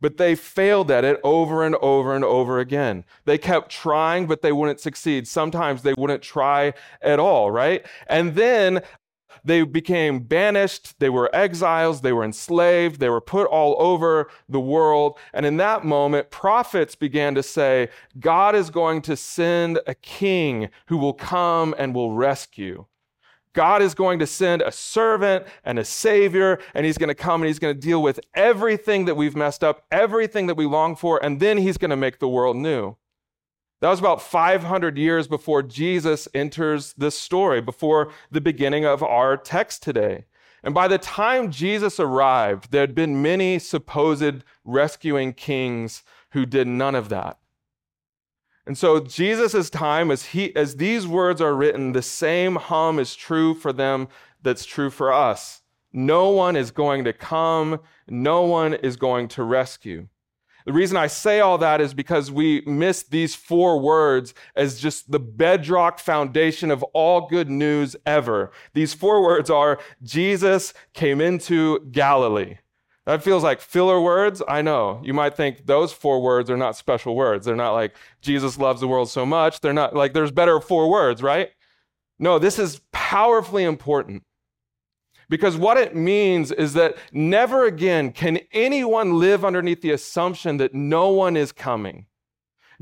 But 0.00 0.16
they 0.16 0.34
failed 0.34 0.90
at 0.90 1.04
it 1.04 1.20
over 1.24 1.64
and 1.64 1.74
over 1.76 2.14
and 2.14 2.24
over 2.24 2.58
again. 2.58 3.04
They 3.24 3.38
kept 3.38 3.70
trying, 3.70 4.26
but 4.26 4.42
they 4.42 4.52
wouldn't 4.52 4.80
succeed. 4.80 5.26
Sometimes 5.26 5.82
they 5.82 5.94
wouldn't 5.96 6.22
try 6.22 6.74
at 7.02 7.18
all, 7.18 7.50
right? 7.50 7.84
And 8.08 8.34
then 8.34 8.82
they 9.44 9.62
became 9.62 10.20
banished, 10.20 10.98
they 10.98 11.08
were 11.08 11.34
exiles, 11.34 12.00
they 12.00 12.12
were 12.12 12.24
enslaved, 12.24 13.00
they 13.00 13.08
were 13.08 13.20
put 13.20 13.46
all 13.46 13.76
over 13.78 14.30
the 14.48 14.60
world. 14.60 15.18
And 15.32 15.46
in 15.46 15.56
that 15.58 15.84
moment, 15.84 16.30
prophets 16.30 16.94
began 16.94 17.34
to 17.34 17.42
say, 17.42 17.88
God 18.18 18.54
is 18.54 18.70
going 18.70 19.02
to 19.02 19.16
send 19.16 19.80
a 19.86 19.94
king 19.94 20.70
who 20.86 20.96
will 20.96 21.14
come 21.14 21.74
and 21.78 21.94
will 21.94 22.12
rescue. 22.12 22.86
God 23.52 23.82
is 23.82 23.94
going 23.94 24.18
to 24.18 24.26
send 24.26 24.62
a 24.62 24.72
servant 24.72 25.46
and 25.64 25.78
a 25.78 25.84
savior, 25.84 26.58
and 26.74 26.86
he's 26.86 26.98
going 26.98 27.08
to 27.08 27.14
come 27.14 27.42
and 27.42 27.48
he's 27.48 27.58
going 27.58 27.74
to 27.74 27.80
deal 27.80 28.02
with 28.02 28.20
everything 28.34 29.04
that 29.06 29.16
we've 29.16 29.36
messed 29.36 29.64
up, 29.64 29.84
everything 29.90 30.46
that 30.46 30.56
we 30.56 30.66
long 30.66 30.96
for, 30.96 31.22
and 31.22 31.40
then 31.40 31.58
he's 31.58 31.78
going 31.78 31.90
to 31.90 31.96
make 31.96 32.18
the 32.18 32.28
world 32.28 32.56
new. 32.56 32.96
That 33.80 33.90
was 33.90 34.00
about 34.00 34.20
500 34.20 34.98
years 34.98 35.28
before 35.28 35.62
Jesus 35.62 36.26
enters 36.34 36.94
this 36.94 37.18
story, 37.18 37.60
before 37.60 38.10
the 38.30 38.40
beginning 38.40 38.84
of 38.84 39.02
our 39.02 39.36
text 39.36 39.82
today. 39.82 40.24
And 40.64 40.74
by 40.74 40.88
the 40.88 40.98
time 40.98 41.52
Jesus 41.52 42.00
arrived, 42.00 42.72
there 42.72 42.80
had 42.80 42.94
been 42.94 43.22
many 43.22 43.60
supposed 43.60 44.42
rescuing 44.64 45.32
kings 45.32 46.02
who 46.30 46.44
did 46.44 46.66
none 46.66 46.96
of 46.96 47.08
that. 47.10 47.38
And 48.68 48.76
so 48.76 49.00
Jesus' 49.00 49.70
time, 49.70 50.10
as, 50.10 50.26
he, 50.26 50.54
as 50.54 50.76
these 50.76 51.06
words 51.06 51.40
are 51.40 51.54
written, 51.54 51.92
the 51.92 52.02
same 52.02 52.56
hum 52.56 52.98
is 52.98 53.16
true 53.16 53.54
for 53.54 53.72
them 53.72 54.08
that's 54.42 54.66
true 54.66 54.90
for 54.90 55.10
us. 55.10 55.62
No 55.90 56.28
one 56.28 56.54
is 56.54 56.70
going 56.70 57.04
to 57.04 57.14
come, 57.14 57.80
no 58.08 58.42
one 58.42 58.74
is 58.74 58.96
going 58.96 59.28
to 59.28 59.42
rescue. 59.42 60.08
The 60.66 60.74
reason 60.74 60.98
I 60.98 61.06
say 61.06 61.40
all 61.40 61.56
that 61.56 61.80
is 61.80 61.94
because 61.94 62.30
we 62.30 62.60
miss 62.66 63.02
these 63.02 63.34
four 63.34 63.80
words 63.80 64.34
as 64.54 64.78
just 64.78 65.10
the 65.10 65.18
bedrock 65.18 65.98
foundation 65.98 66.70
of 66.70 66.82
all 66.92 67.26
good 67.26 67.48
news 67.48 67.96
ever. 68.04 68.52
These 68.74 68.92
four 68.92 69.22
words 69.22 69.48
are 69.48 69.78
Jesus 70.02 70.74
came 70.92 71.22
into 71.22 71.80
Galilee. 71.90 72.58
That 73.08 73.22
feels 73.22 73.42
like 73.42 73.62
filler 73.62 73.98
words. 74.02 74.42
I 74.46 74.60
know. 74.60 75.00
You 75.02 75.14
might 75.14 75.34
think 75.34 75.64
those 75.64 75.94
four 75.94 76.20
words 76.20 76.50
are 76.50 76.58
not 76.58 76.76
special 76.76 77.16
words. 77.16 77.46
They're 77.46 77.56
not 77.56 77.72
like 77.72 77.96
Jesus 78.20 78.58
loves 78.58 78.82
the 78.82 78.86
world 78.86 79.08
so 79.08 79.24
much. 79.24 79.62
They're 79.62 79.72
not 79.72 79.96
like 79.96 80.12
there's 80.12 80.30
better 80.30 80.60
four 80.60 80.90
words, 80.90 81.22
right? 81.22 81.48
No, 82.18 82.38
this 82.38 82.58
is 82.58 82.82
powerfully 82.92 83.64
important. 83.64 84.24
Because 85.30 85.56
what 85.56 85.78
it 85.78 85.96
means 85.96 86.52
is 86.52 86.74
that 86.74 86.98
never 87.10 87.64
again 87.64 88.12
can 88.12 88.40
anyone 88.52 89.18
live 89.18 89.42
underneath 89.42 89.80
the 89.80 89.92
assumption 89.92 90.58
that 90.58 90.74
no 90.74 91.08
one 91.08 91.34
is 91.34 91.50
coming. 91.50 92.04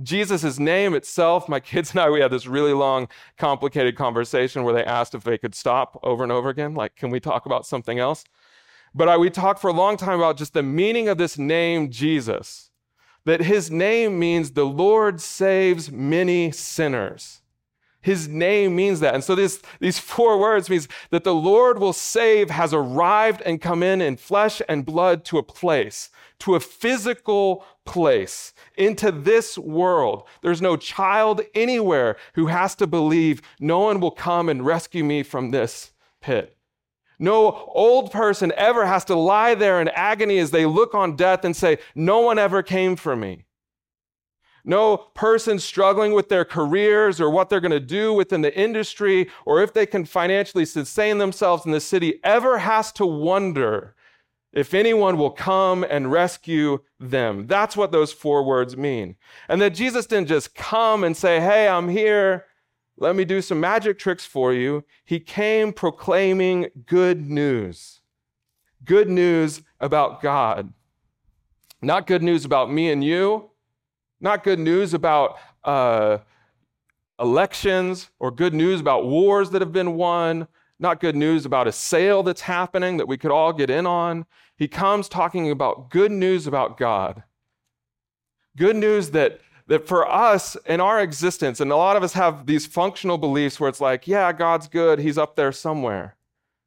Jesus' 0.03 0.59
name 0.59 0.95
itself, 0.95 1.49
my 1.49 1.61
kids 1.61 1.93
and 1.93 2.01
I, 2.01 2.11
we 2.11 2.21
had 2.21 2.33
this 2.33 2.49
really 2.49 2.73
long, 2.73 3.07
complicated 3.39 3.97
conversation 3.97 4.65
where 4.65 4.75
they 4.75 4.85
asked 4.85 5.15
if 5.15 5.23
they 5.23 5.39
could 5.39 5.55
stop 5.55 6.01
over 6.03 6.25
and 6.25 6.33
over 6.33 6.49
again. 6.49 6.75
Like, 6.75 6.97
can 6.97 7.11
we 7.11 7.21
talk 7.21 7.47
about 7.47 7.65
something 7.65 8.01
else? 8.01 8.25
But 8.97 9.11
I, 9.11 9.19
we 9.19 9.29
talked 9.29 9.61
for 9.61 9.69
a 9.69 9.75
long 9.75 9.99
time 9.99 10.19
about 10.19 10.39
just 10.39 10.55
the 10.55 10.63
meaning 10.63 11.07
of 11.07 11.19
this 11.19 11.37
name, 11.37 11.91
Jesus. 11.91 12.71
That 13.27 13.43
his 13.43 13.71
name 13.71 14.19
means 14.19 14.53
the 14.53 14.65
Lord 14.65 15.21
saves 15.21 15.93
many 15.93 16.51
sinners. 16.51 17.43
His 18.01 18.27
name 18.27 18.75
means 18.75 19.01
that. 19.01 19.15
And 19.15 19.23
so 19.23 19.35
this, 19.35 19.61
these 19.81 19.99
four 19.99 20.39
words 20.39 20.71
means 20.71 20.89
that 21.11 21.25
the 21.25 21.35
Lord 21.35 21.79
will 21.79 21.93
save 21.93 22.49
has 22.49 22.73
arrived 22.73 23.43
and 23.45 23.61
come 23.61 23.83
in 23.83 24.01
in 24.01 24.17
flesh 24.17 24.63
and 24.67 24.87
blood 24.87 25.27
to 25.27 25.37
a 25.37 25.43
place, 25.43 26.09
to 26.39 26.55
a 26.55 26.61
physical 26.61 27.67
place, 27.85 28.55
into 28.79 29.13
this 29.13 29.59
world. 29.59 30.23
There's 30.41 30.63
no 30.63 30.77
child 30.79 31.43
anywhere 31.55 32.17
who 32.35 32.47
has 32.47 32.75
to 32.77 32.87
believe 32.87 33.43
no 33.61 33.81
one 33.81 34.01
will 34.01 34.13
come 34.13 34.49
and 34.49 34.65
rescue 34.65 35.05
me 35.05 35.23
from 35.23 35.51
this 35.51 35.93
pit. 36.23 36.56
No 37.19 37.71
old 37.75 38.13
person 38.13 38.53
ever 38.57 38.87
has 38.87 39.05
to 39.07 39.15
lie 39.15 39.55
there 39.55 39.81
in 39.81 39.89
agony 39.89 40.39
as 40.39 40.51
they 40.51 40.67
look 40.67 40.95
on 40.95 41.17
death 41.17 41.45
and 41.45 41.57
say, 41.57 41.79
No 41.95 42.21
one 42.21 42.39
ever 42.39 42.63
came 42.63 42.97
for 42.97 43.17
me. 43.17 43.47
No 44.65 44.97
person 44.97 45.61
struggling 45.61 46.13
with 46.13 46.29
their 46.29 46.45
careers 46.45 47.21
or 47.21 47.31
what 47.31 47.49
they're 47.49 47.61
going 47.61 47.71
to 47.71 47.81
do 47.81 48.13
within 48.13 48.43
the 48.43 48.59
industry 48.59 49.31
or 49.45 49.63
if 49.63 49.73
they 49.73 49.87
can 49.87 50.05
financially 50.05 50.65
sustain 50.65 51.19
themselves 51.19 51.65
in 51.65 51.71
the 51.71 51.81
city 51.81 52.19
ever 52.25 52.59
has 52.59 52.91
to 52.93 53.07
wonder 53.07 53.95
if 54.53 54.75
anyone 54.75 55.19
will 55.19 55.31
come 55.31 55.85
and 55.85 56.11
rescue 56.11 56.81
them. 56.99 57.47
That's 57.47 57.77
what 57.77 57.93
those 57.93 58.13
four 58.13 58.43
words 58.43 58.77
mean. 58.77 59.17
And 59.49 59.61
that 59.61 59.75
Jesus 59.75 60.07
didn't 60.07 60.29
just 60.29 60.55
come 60.55 61.05
and 61.05 61.17
say, 61.17 61.41
Hey, 61.41 61.69
I'm 61.69 61.89
here. 61.89 62.47
Let 62.99 63.15
me 63.15 63.25
do 63.25 63.43
some 63.43 63.61
magic 63.61 63.99
tricks 63.99 64.25
for 64.25 64.55
you. 64.55 64.85
He 65.05 65.21
came 65.21 65.73
proclaiming 65.73 66.69
good 66.87 67.29
news. 67.29 68.01
Good 68.85 69.09
news 69.09 69.63
about 69.81 70.23
God. 70.23 70.73
Not 71.83 72.07
good 72.07 72.23
news 72.23 72.45
about 72.45 72.71
me 72.71 72.91
and 72.91 73.05
you. 73.05 73.51
Not 74.21 74.45
good 74.45 74.59
news 74.59 74.95
about 74.95 75.39
uh, 75.63 76.19
elections 77.21 78.11
or 78.19 78.31
good 78.31 78.55
news 78.55 78.81
about 78.81 79.07
wars 79.07 79.51
that 79.51 79.61
have 79.61 79.73
been 79.73 79.97
won. 79.97 80.49
Not 80.79 81.01
good 81.01 81.17
news 81.17 81.45
about 81.45 81.67
a 81.67 81.73
sale 81.73 82.23
that's 82.23 82.43
happening 82.43 82.97
that 82.97 83.09
we 83.09 83.19
could 83.19 83.31
all 83.31 83.53
get 83.53 83.69
in 83.69 83.87
on. 83.87 84.25
He 84.57 84.69
comes 84.69 85.09
talking 85.09 85.51
about 85.51 85.91
good 85.91 86.13
news 86.13 86.47
about 86.47 86.79
God. 86.79 87.25
Good 88.57 88.77
news 88.77 89.11
that 89.11 89.41
that 89.67 89.87
for 89.87 90.09
us 90.11 90.57
in 90.67 90.81
our 90.81 91.01
existence, 91.01 91.61
and 91.61 91.73
a 91.73 91.77
lot 91.77 91.97
of 91.97 92.03
us 92.03 92.13
have 92.13 92.47
these 92.47 92.67
functional 92.67 93.19
beliefs 93.19 93.59
where 93.59 93.69
it's 93.69 93.81
like, 93.81 94.07
yeah, 94.07 94.33
God's 94.33 94.69
good, 94.69 94.99
He's 94.99 95.19
up 95.19 95.37
there 95.37 95.53
somewhere. 95.53 96.17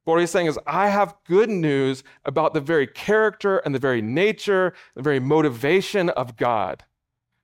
But 0.06 0.14
what 0.14 0.22
he's 0.22 0.32
saying 0.32 0.48
is, 0.48 0.58
I 0.66 0.90
have 0.90 1.16
good 1.26 1.50
news 1.50 2.04
about 2.26 2.56
the 2.56 2.62
very 2.62 2.88
character 2.88 3.60
and 3.60 3.76
the 3.76 3.80
very 3.80 4.02
nature, 4.02 4.74
the 4.96 5.04
very 5.04 5.20
motivation 5.20 6.10
of 6.10 6.36
God. 6.36 6.84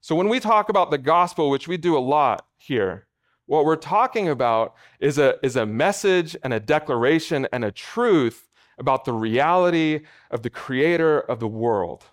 So 0.01 0.15
when 0.15 0.29
we 0.29 0.39
talk 0.39 0.69
about 0.69 0.89
the 0.89 0.97
gospel, 0.97 1.50
which 1.50 1.67
we 1.67 1.77
do 1.77 1.97
a 1.97 2.00
lot 2.00 2.47
here, 2.57 3.07
what 3.45 3.65
we're 3.65 3.75
talking 3.75 4.29
about 4.29 4.74
is 5.00 5.19
a, 5.19 5.35
is 5.43 5.55
a 5.55 5.65
message 5.65 6.35
and 6.43 6.53
a 6.53 6.59
declaration 6.59 7.47
and 7.51 7.63
a 7.63 7.71
truth 7.71 8.50
about 8.79 9.05
the 9.05 9.13
reality 9.13 10.01
of 10.31 10.41
the 10.41 10.50
creator 10.50 11.19
of 11.19 11.39
the 11.39 11.47
world. 11.47 12.05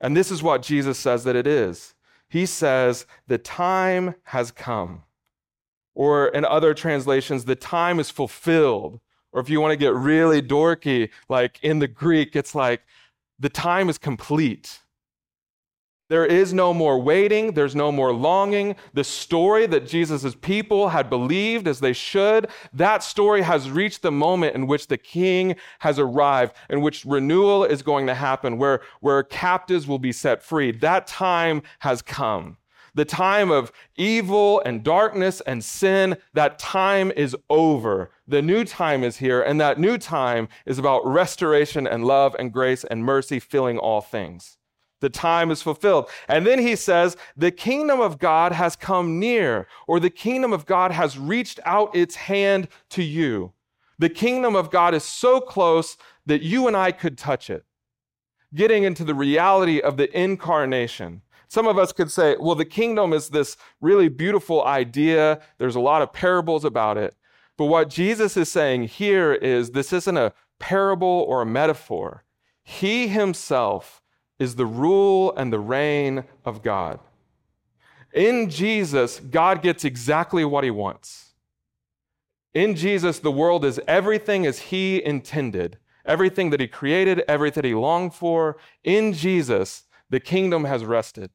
And 0.00 0.16
this 0.16 0.30
is 0.30 0.42
what 0.42 0.62
Jesus 0.62 0.98
says 0.98 1.24
that 1.24 1.36
it 1.36 1.46
is 1.46 1.94
he 2.28 2.46
says, 2.46 3.06
The 3.26 3.38
time 3.38 4.14
has 4.24 4.50
come. 4.50 5.02
Or 5.94 6.28
in 6.28 6.44
other 6.44 6.74
translations, 6.74 7.44
the 7.44 7.56
time 7.56 7.98
is 7.98 8.10
fulfilled. 8.10 9.00
Or 9.32 9.40
if 9.40 9.50
you 9.50 9.60
want 9.60 9.72
to 9.72 9.76
get 9.76 9.94
really 9.94 10.40
dorky, 10.40 11.10
like 11.28 11.58
in 11.62 11.80
the 11.80 11.88
Greek, 11.88 12.36
it's 12.36 12.54
like, 12.54 12.82
the 13.38 13.48
time 13.48 13.88
is 13.88 13.98
complete. 13.98 14.80
There 16.08 16.24
is 16.24 16.54
no 16.54 16.72
more 16.72 16.98
waiting. 16.98 17.52
There's 17.52 17.74
no 17.74 17.92
more 17.92 18.14
longing. 18.14 18.76
The 18.94 19.04
story 19.04 19.66
that 19.66 19.86
Jesus' 19.86 20.34
people 20.34 20.88
had 20.88 21.10
believed 21.10 21.68
as 21.68 21.80
they 21.80 21.92
should, 21.92 22.48
that 22.72 23.02
story 23.02 23.42
has 23.42 23.70
reached 23.70 24.00
the 24.00 24.10
moment 24.10 24.54
in 24.54 24.66
which 24.66 24.86
the 24.86 24.96
king 24.96 25.56
has 25.80 25.98
arrived, 25.98 26.56
in 26.70 26.80
which 26.80 27.04
renewal 27.04 27.64
is 27.64 27.82
going 27.82 28.06
to 28.06 28.14
happen, 28.14 28.56
where, 28.56 28.80
where 29.00 29.22
captives 29.22 29.86
will 29.86 29.98
be 29.98 30.12
set 30.12 30.42
free. 30.42 30.72
That 30.72 31.06
time 31.06 31.62
has 31.80 32.00
come. 32.00 32.56
The 32.94 33.04
time 33.04 33.50
of 33.50 33.70
evil 33.96 34.60
and 34.64 34.82
darkness 34.82 35.40
and 35.42 35.62
sin, 35.62 36.16
that 36.32 36.58
time 36.58 37.12
is 37.12 37.36
over. 37.48 38.10
The 38.26 38.42
new 38.42 38.64
time 38.64 39.04
is 39.04 39.18
here, 39.18 39.40
and 39.40 39.60
that 39.60 39.78
new 39.78 39.98
time 39.98 40.48
is 40.66 40.78
about 40.78 41.06
restoration 41.06 41.86
and 41.86 42.04
love 42.04 42.34
and 42.38 42.52
grace 42.52 42.82
and 42.82 43.04
mercy 43.04 43.38
filling 43.38 43.78
all 43.78 44.00
things. 44.00 44.57
The 45.00 45.10
time 45.10 45.50
is 45.50 45.62
fulfilled. 45.62 46.08
And 46.28 46.46
then 46.46 46.58
he 46.58 46.74
says, 46.74 47.16
the 47.36 47.50
kingdom 47.50 48.00
of 48.00 48.18
God 48.18 48.52
has 48.52 48.74
come 48.74 49.20
near, 49.20 49.68
or 49.86 50.00
the 50.00 50.10
kingdom 50.10 50.52
of 50.52 50.66
God 50.66 50.90
has 50.90 51.18
reached 51.18 51.60
out 51.64 51.94
its 51.94 52.16
hand 52.16 52.68
to 52.90 53.02
you. 53.02 53.52
The 53.98 54.08
kingdom 54.08 54.56
of 54.56 54.70
God 54.70 54.94
is 54.94 55.04
so 55.04 55.40
close 55.40 55.96
that 56.26 56.42
you 56.42 56.66
and 56.66 56.76
I 56.76 56.92
could 56.92 57.16
touch 57.16 57.50
it. 57.50 57.64
Getting 58.54 58.84
into 58.84 59.04
the 59.04 59.14
reality 59.14 59.80
of 59.80 59.96
the 59.96 60.16
incarnation. 60.18 61.22
Some 61.48 61.66
of 61.66 61.78
us 61.78 61.92
could 61.92 62.10
say, 62.10 62.36
well, 62.38 62.54
the 62.54 62.64
kingdom 62.64 63.12
is 63.12 63.28
this 63.28 63.56
really 63.80 64.08
beautiful 64.08 64.64
idea. 64.64 65.40
There's 65.58 65.76
a 65.76 65.80
lot 65.80 66.02
of 66.02 66.12
parables 66.12 66.64
about 66.64 66.98
it. 66.98 67.14
But 67.56 67.66
what 67.66 67.88
Jesus 67.88 68.36
is 68.36 68.50
saying 68.50 68.84
here 68.84 69.32
is 69.34 69.70
this 69.70 69.92
isn't 69.92 70.16
a 70.16 70.32
parable 70.58 71.24
or 71.28 71.42
a 71.42 71.46
metaphor. 71.46 72.24
He 72.62 73.08
himself 73.08 73.97
is 74.38 74.56
the 74.56 74.66
rule 74.66 75.34
and 75.36 75.52
the 75.52 75.58
reign 75.58 76.24
of 76.44 76.62
God. 76.62 77.00
In 78.12 78.50
Jesus, 78.50 79.20
God 79.20 79.62
gets 79.62 79.84
exactly 79.84 80.44
what 80.44 80.64
he 80.64 80.70
wants. 80.70 81.34
In 82.54 82.74
Jesus, 82.74 83.18
the 83.18 83.30
world 83.30 83.64
is 83.64 83.80
everything 83.86 84.46
as 84.46 84.58
he 84.58 85.04
intended. 85.04 85.78
everything 86.08 86.50
that 86.50 86.60
he 86.60 86.66
created, 86.66 87.22
everything 87.28 87.64
he 87.64 87.74
longed 87.74 88.14
for. 88.14 88.56
In 88.82 89.12
Jesus, 89.12 89.84
the 90.10 90.18
kingdom 90.18 90.64
has 90.64 90.84
rested. 90.84 91.30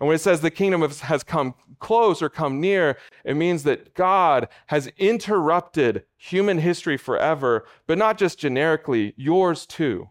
And 0.00 0.08
when 0.08 0.16
it 0.16 0.20
says 0.20 0.40
the 0.40 0.50
kingdom 0.50 0.80
has 0.80 1.22
come 1.22 1.54
close 1.78 2.20
or 2.22 2.28
come 2.28 2.60
near, 2.60 2.96
it 3.24 3.36
means 3.36 3.62
that 3.62 3.94
God 3.94 4.48
has 4.66 4.88
interrupted 4.96 6.04
human 6.16 6.58
history 6.58 6.96
forever, 6.96 7.66
but 7.86 7.98
not 7.98 8.18
just 8.18 8.38
generically, 8.38 9.14
yours 9.16 9.64
too. 9.64 10.08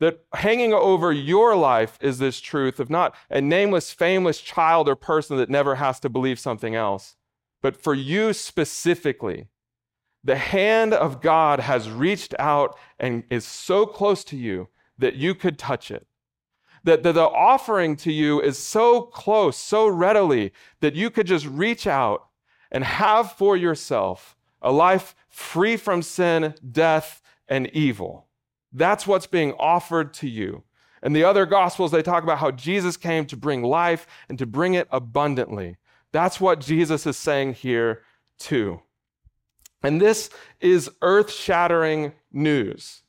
That 0.00 0.24
hanging 0.32 0.72
over 0.72 1.12
your 1.12 1.56
life 1.56 1.98
is 2.00 2.18
this 2.18 2.40
truth 2.40 2.78
of 2.78 2.88
not 2.88 3.16
a 3.30 3.40
nameless, 3.40 3.90
fameless 3.90 4.40
child 4.40 4.88
or 4.88 4.94
person 4.94 5.36
that 5.38 5.50
never 5.50 5.74
has 5.74 5.98
to 6.00 6.08
believe 6.08 6.38
something 6.38 6.74
else, 6.74 7.16
but 7.62 7.76
for 7.76 7.94
you 7.94 8.32
specifically. 8.32 9.48
The 10.22 10.36
hand 10.36 10.92
of 10.94 11.20
God 11.20 11.60
has 11.60 11.90
reached 11.90 12.34
out 12.38 12.78
and 12.98 13.24
is 13.30 13.44
so 13.44 13.86
close 13.86 14.24
to 14.24 14.36
you 14.36 14.68
that 14.98 15.14
you 15.14 15.34
could 15.34 15.58
touch 15.58 15.90
it. 15.90 16.06
That 16.84 17.02
the, 17.02 17.12
the 17.12 17.28
offering 17.28 17.96
to 17.96 18.12
you 18.12 18.40
is 18.40 18.58
so 18.58 19.02
close, 19.02 19.56
so 19.56 19.88
readily, 19.88 20.52
that 20.80 20.94
you 20.94 21.10
could 21.10 21.26
just 21.26 21.46
reach 21.46 21.86
out 21.86 22.28
and 22.70 22.84
have 22.84 23.32
for 23.32 23.56
yourself 23.56 24.36
a 24.62 24.72
life 24.72 25.14
free 25.28 25.76
from 25.76 26.02
sin, 26.02 26.54
death, 26.70 27.22
and 27.48 27.68
evil. 27.68 28.27
That's 28.72 29.06
what's 29.06 29.26
being 29.26 29.52
offered 29.52 30.12
to 30.14 30.28
you. 30.28 30.64
And 31.02 31.14
the 31.14 31.24
other 31.24 31.46
gospels, 31.46 31.90
they 31.90 32.02
talk 32.02 32.22
about 32.22 32.38
how 32.38 32.50
Jesus 32.50 32.96
came 32.96 33.24
to 33.26 33.36
bring 33.36 33.62
life 33.62 34.06
and 34.28 34.38
to 34.38 34.46
bring 34.46 34.74
it 34.74 34.88
abundantly. 34.90 35.76
That's 36.12 36.40
what 36.40 36.60
Jesus 36.60 37.06
is 37.06 37.16
saying 37.16 37.54
here, 37.54 38.02
too. 38.38 38.82
And 39.82 40.00
this 40.00 40.30
is 40.60 40.90
earth 41.02 41.30
shattering 41.30 42.12
news. 42.32 43.02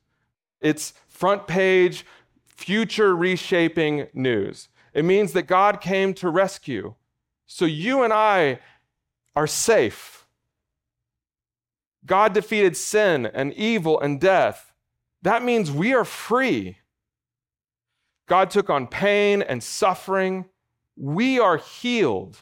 It's 0.62 0.94
front 1.08 1.48
page, 1.48 2.06
future 2.46 3.16
reshaping 3.16 4.08
news. 4.14 4.70
It 4.94 5.06
means 5.06 5.34
that 5.34 5.44
God 5.44 5.82
came 5.82 6.14
to 6.16 6.30
rescue. 6.30 6.96
So 7.48 7.66
you 7.66 8.04
and 8.04 8.14
I 8.14 8.60
are 9.36 9.48
safe. 9.48 10.28
God 12.06 12.34
defeated 12.34 12.78
sin 12.78 13.26
and 13.26 13.54
evil 13.54 14.00
and 14.00 14.20
death. 14.20 14.69
That 15.22 15.44
means 15.44 15.72
we 15.72 15.94
are 15.94 16.06
free. 16.06 16.78
God 18.28 18.50
took 18.50 18.70
on 18.70 18.88
pain 18.88 19.42
and 19.42 19.62
suffering. 19.62 20.46
We 20.96 21.40
are 21.40 21.58
healed. 21.58 22.38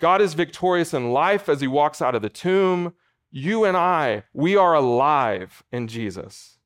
God 0.00 0.20
is 0.20 0.34
victorious 0.34 0.92
in 0.92 1.12
life 1.12 1.48
as 1.48 1.60
he 1.60 1.66
walks 1.66 2.02
out 2.02 2.14
of 2.14 2.22
the 2.22 2.28
tomb. 2.28 2.94
You 3.30 3.64
and 3.64 3.76
I, 3.76 4.24
we 4.32 4.56
are 4.56 4.74
alive 4.74 5.62
in 5.72 5.88
Jesus. 5.88 6.58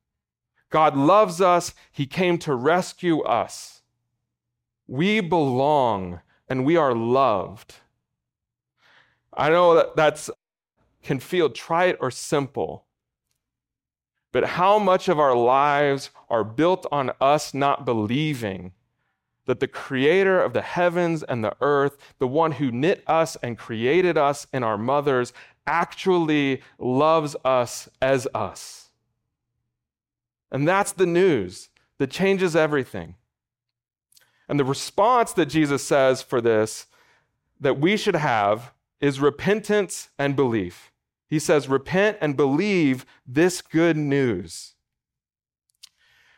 God 0.69 0.95
loves 0.95 1.41
us. 1.41 1.73
He 1.91 2.05
came 2.05 2.37
to 2.39 2.53
rescue 2.53 3.21
us. 3.21 3.81
We 4.87 5.19
belong 5.19 6.21
and 6.47 6.65
we 6.65 6.77
are 6.77 6.93
loved. 6.93 7.75
I 9.33 9.49
know 9.49 9.75
that 9.75 9.95
that's 9.95 10.29
can 11.01 11.19
feel 11.19 11.49
trite 11.49 11.97
or 12.01 12.11
simple, 12.11 12.85
but 14.31 14.45
how 14.45 14.77
much 14.79 15.07
of 15.07 15.19
our 15.19 15.35
lives 15.35 16.09
are 16.29 16.43
built 16.43 16.85
on 16.91 17.11
us 17.19 17.53
not 17.53 17.85
believing 17.85 18.73
that 19.45 19.59
the 19.59 19.67
creator 19.67 20.39
of 20.39 20.53
the 20.53 20.61
heavens 20.61 21.23
and 21.23 21.43
the 21.43 21.55
earth, 21.59 21.97
the 22.19 22.27
one 22.27 22.51
who 22.53 22.71
knit 22.71 23.03
us 23.07 23.35
and 23.37 23.57
created 23.57 24.15
us 24.17 24.45
in 24.53 24.63
our 24.63 24.77
mothers, 24.77 25.33
actually 25.65 26.61
loves 26.77 27.35
us 27.43 27.89
as 28.01 28.27
us. 28.35 28.89
And 30.51 30.67
that's 30.67 30.91
the 30.91 31.05
news 31.05 31.69
that 31.97 32.11
changes 32.11 32.55
everything. 32.55 33.15
And 34.47 34.59
the 34.59 34.65
response 34.65 35.33
that 35.33 35.47
Jesus 35.47 35.83
says 35.83 36.21
for 36.21 36.41
this 36.41 36.87
that 37.59 37.79
we 37.79 37.97
should 37.97 38.15
have 38.15 38.73
is 39.01 39.19
repentance 39.19 40.09
and 40.17 40.35
belief. 40.35 40.88
He 41.29 41.39
says, 41.39 41.67
Repent 41.67 42.17
and 42.21 42.35
believe 42.35 43.05
this 43.27 43.61
good 43.61 43.95
news. 43.95 44.73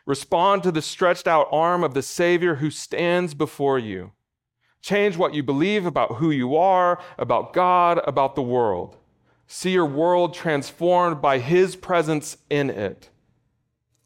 Respond 0.04 0.62
to 0.64 0.72
the 0.72 0.82
stretched 0.82 1.26
out 1.26 1.48
arm 1.50 1.84
of 1.84 1.94
the 1.94 2.02
Savior 2.02 2.56
who 2.56 2.70
stands 2.70 3.34
before 3.34 3.78
you. 3.78 4.12
Change 4.82 5.16
what 5.16 5.32
you 5.32 5.42
believe 5.42 5.86
about 5.86 6.16
who 6.16 6.30
you 6.30 6.56
are, 6.56 7.00
about 7.16 7.52
God, 7.52 8.00
about 8.04 8.34
the 8.34 8.42
world. 8.42 8.96
See 9.46 9.70
your 9.70 9.86
world 9.86 10.34
transformed 10.34 11.22
by 11.22 11.38
His 11.38 11.76
presence 11.76 12.36
in 12.50 12.68
it. 12.68 13.08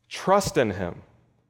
Trust 0.08 0.58
in 0.58 0.72
Him. 0.72 1.02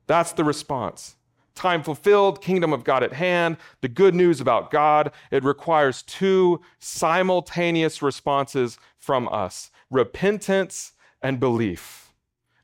That's 0.07 0.33
the 0.33 0.45
response 0.45 1.16
time 1.57 1.83
fulfilled, 1.83 2.41
kingdom 2.41 2.73
of 2.73 2.85
God 2.85 3.03
at 3.03 3.15
hand, 3.15 3.57
the 3.81 3.89
good 3.89 4.15
news 4.15 4.41
about 4.41 4.71
God, 4.71 5.11
it 5.33 5.43
requires 5.43 6.03
two 6.03 6.61
simultaneous 6.79 8.01
responses 8.03 8.79
from 8.99 9.29
us 9.33 9.71
repentance 9.91 10.93
and 11.23 11.41
belief. 11.41 12.13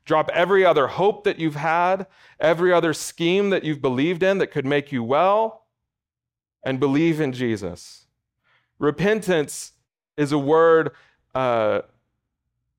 Drop 0.05 0.29
every 0.33 0.65
other 0.65 0.87
hope 0.87 1.23
that 1.23 1.39
you've 1.39 1.55
had, 1.55 2.07
every 2.39 2.73
other 2.73 2.93
scheme 2.93 3.49
that 3.49 3.63
you've 3.63 3.81
believed 3.81 4.21
in 4.21 4.37
that 4.37 4.47
could 4.47 4.65
make 4.65 4.91
you 4.91 5.01
well, 5.01 5.65
and 6.63 6.79
believe 6.79 7.21
in 7.21 7.31
Jesus. 7.31 8.05
Repentance 8.79 9.71
is 10.17 10.31
a 10.31 10.37
word 10.37 10.91
uh, 11.33 11.81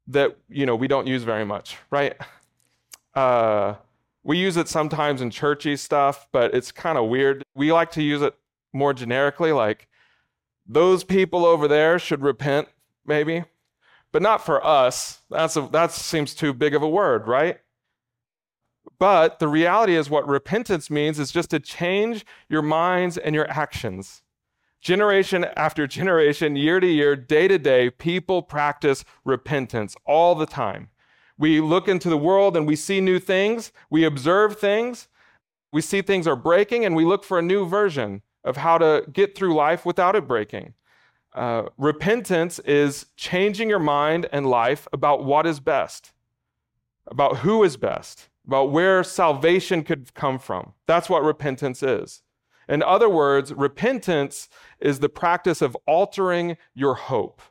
that 0.07 0.37
you 0.49 0.67
know 0.67 0.77
we 0.77 0.87
don't 0.87 1.07
use 1.07 1.23
very 1.23 1.45
much, 1.45 1.77
right? 1.91 2.15
Uh, 3.15 3.75
we 4.25 4.39
use 4.39 4.57
it 4.57 4.69
sometimes 4.69 5.21
in 5.21 5.31
churchy 5.31 5.77
stuff, 5.77 6.27
but 6.33 6.55
it's 6.55 6.73
kind 6.73 6.97
of 6.97 7.09
weird. 7.09 7.45
We 7.55 7.73
like 7.73 7.91
to 7.93 8.03
use 8.03 8.23
it 8.23 8.35
more 8.73 8.95
generically, 8.95 9.53
like 9.53 9.87
those 10.67 11.05
people 11.05 11.45
over 11.45 11.69
there 11.69 11.99
should 11.99 12.23
repent, 12.23 12.69
maybe, 13.07 13.45
but 14.11 14.23
not 14.23 14.45
for 14.45 14.65
us. 14.67 15.21
That's 15.31 15.57
a, 15.57 15.69
that 15.73 15.93
seems 15.93 16.35
too 16.35 16.55
big 16.55 16.75
of 16.75 16.83
a 16.83 16.89
word, 16.89 17.29
right? 17.29 17.59
But 18.99 19.39
the 19.39 19.49
reality 19.49 19.95
is, 19.95 20.09
what 20.09 20.27
repentance 20.27 20.89
means 20.91 21.19
is 21.19 21.31
just 21.31 21.51
to 21.51 21.61
change 21.61 22.25
your 22.49 22.63
minds 22.63 23.19
and 23.19 23.35
your 23.35 23.49
actions. 23.51 24.23
Generation 24.81 25.45
after 25.57 25.87
generation, 25.87 26.57
year 26.57 26.81
to 26.81 26.87
year, 26.87 27.17
day 27.17 27.49
to 27.49 27.59
day, 27.59 27.91
people 27.91 28.43
practice 28.43 29.05
repentance 29.25 29.97
all 30.07 30.35
the 30.35 30.47
time. 30.47 30.89
We 31.37 31.61
look 31.61 31.89
into 31.89 32.09
the 32.09 32.19
world 32.19 32.57
and 32.57 32.67
we 32.67 32.77
see 32.77 33.01
new 33.01 33.19
things. 33.19 33.73
We 33.91 34.05
observe 34.05 34.59
things. 34.59 35.09
We 35.73 35.81
see 35.81 36.03
things 36.03 36.27
are 36.27 36.37
breaking 36.37 36.85
and 36.85 36.95
we 36.95 37.05
look 37.05 37.25
for 37.25 37.39
a 37.39 37.43
new 37.43 37.67
version 37.67 38.23
of 38.45 38.59
how 38.59 38.79
to 38.79 39.05
get 39.13 39.37
through 39.37 39.55
life 39.55 39.85
without 39.85 40.15
it 40.15 40.29
breaking. 40.29 40.75
Uh, 41.35 41.65
repentance 41.77 42.61
is 42.61 43.07
changing 43.17 43.69
your 43.69 43.81
mind 43.81 44.29
and 44.31 44.47
life 44.47 44.87
about 44.93 45.25
what 45.25 45.47
is 45.47 45.59
best, 45.59 46.13
about 47.09 47.39
who 47.39 47.65
is 47.65 47.77
best, 47.77 48.29
about 48.47 48.71
where 48.71 49.03
salvation 49.03 49.83
could 49.83 50.15
come 50.15 50.39
from. 50.39 50.75
That's 50.87 51.09
what 51.09 51.25
repentance 51.25 51.83
is. 51.83 52.23
In 52.69 52.83
other 52.83 53.09
words, 53.09 53.53
repentance 53.53 54.49
is 54.81 55.01
the 55.01 55.09
practice 55.09 55.61
of 55.61 55.77
altering 55.87 56.57
your 56.73 56.95
hope. 56.95 57.43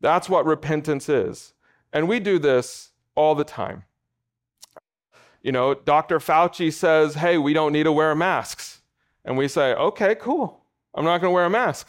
That's 0.00 0.28
what 0.28 0.46
repentance 0.46 1.08
is. 1.08 1.52
And 1.92 2.08
we 2.08 2.20
do 2.20 2.38
this 2.38 2.90
all 3.14 3.34
the 3.34 3.44
time. 3.44 3.84
You 5.42 5.52
know, 5.52 5.74
Dr. 5.74 6.18
Fauci 6.18 6.72
says, 6.72 7.14
hey, 7.14 7.38
we 7.38 7.52
don't 7.52 7.72
need 7.72 7.84
to 7.84 7.92
wear 7.92 8.14
masks. 8.14 8.82
And 9.24 9.36
we 9.36 9.48
say, 9.48 9.74
okay, 9.74 10.14
cool. 10.14 10.64
I'm 10.94 11.04
not 11.04 11.20
going 11.20 11.30
to 11.30 11.34
wear 11.34 11.44
a 11.44 11.50
mask. 11.50 11.88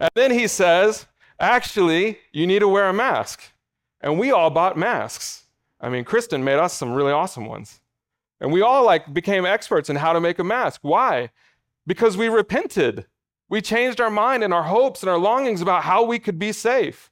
And 0.00 0.10
then 0.14 0.30
he 0.30 0.46
says, 0.48 1.06
actually, 1.38 2.18
you 2.32 2.46
need 2.46 2.60
to 2.60 2.68
wear 2.68 2.88
a 2.88 2.94
mask. 2.94 3.42
And 4.00 4.18
we 4.18 4.30
all 4.30 4.50
bought 4.50 4.78
masks. 4.78 5.44
I 5.80 5.88
mean, 5.88 6.04
Kristen 6.04 6.44
made 6.44 6.58
us 6.58 6.72
some 6.72 6.92
really 6.92 7.12
awesome 7.12 7.46
ones. 7.46 7.80
And 8.40 8.52
we 8.52 8.62
all 8.62 8.84
like 8.84 9.12
became 9.12 9.46
experts 9.46 9.90
in 9.90 9.96
how 9.96 10.12
to 10.12 10.20
make 10.20 10.38
a 10.38 10.44
mask. 10.44 10.80
Why? 10.82 11.30
Because 11.86 12.16
we 12.16 12.28
repented. 12.28 13.06
We 13.48 13.60
changed 13.60 14.00
our 14.00 14.10
mind 14.10 14.42
and 14.42 14.54
our 14.54 14.64
hopes 14.64 15.02
and 15.02 15.10
our 15.10 15.18
longings 15.18 15.60
about 15.60 15.84
how 15.84 16.04
we 16.04 16.18
could 16.18 16.38
be 16.38 16.52
safe. 16.52 17.10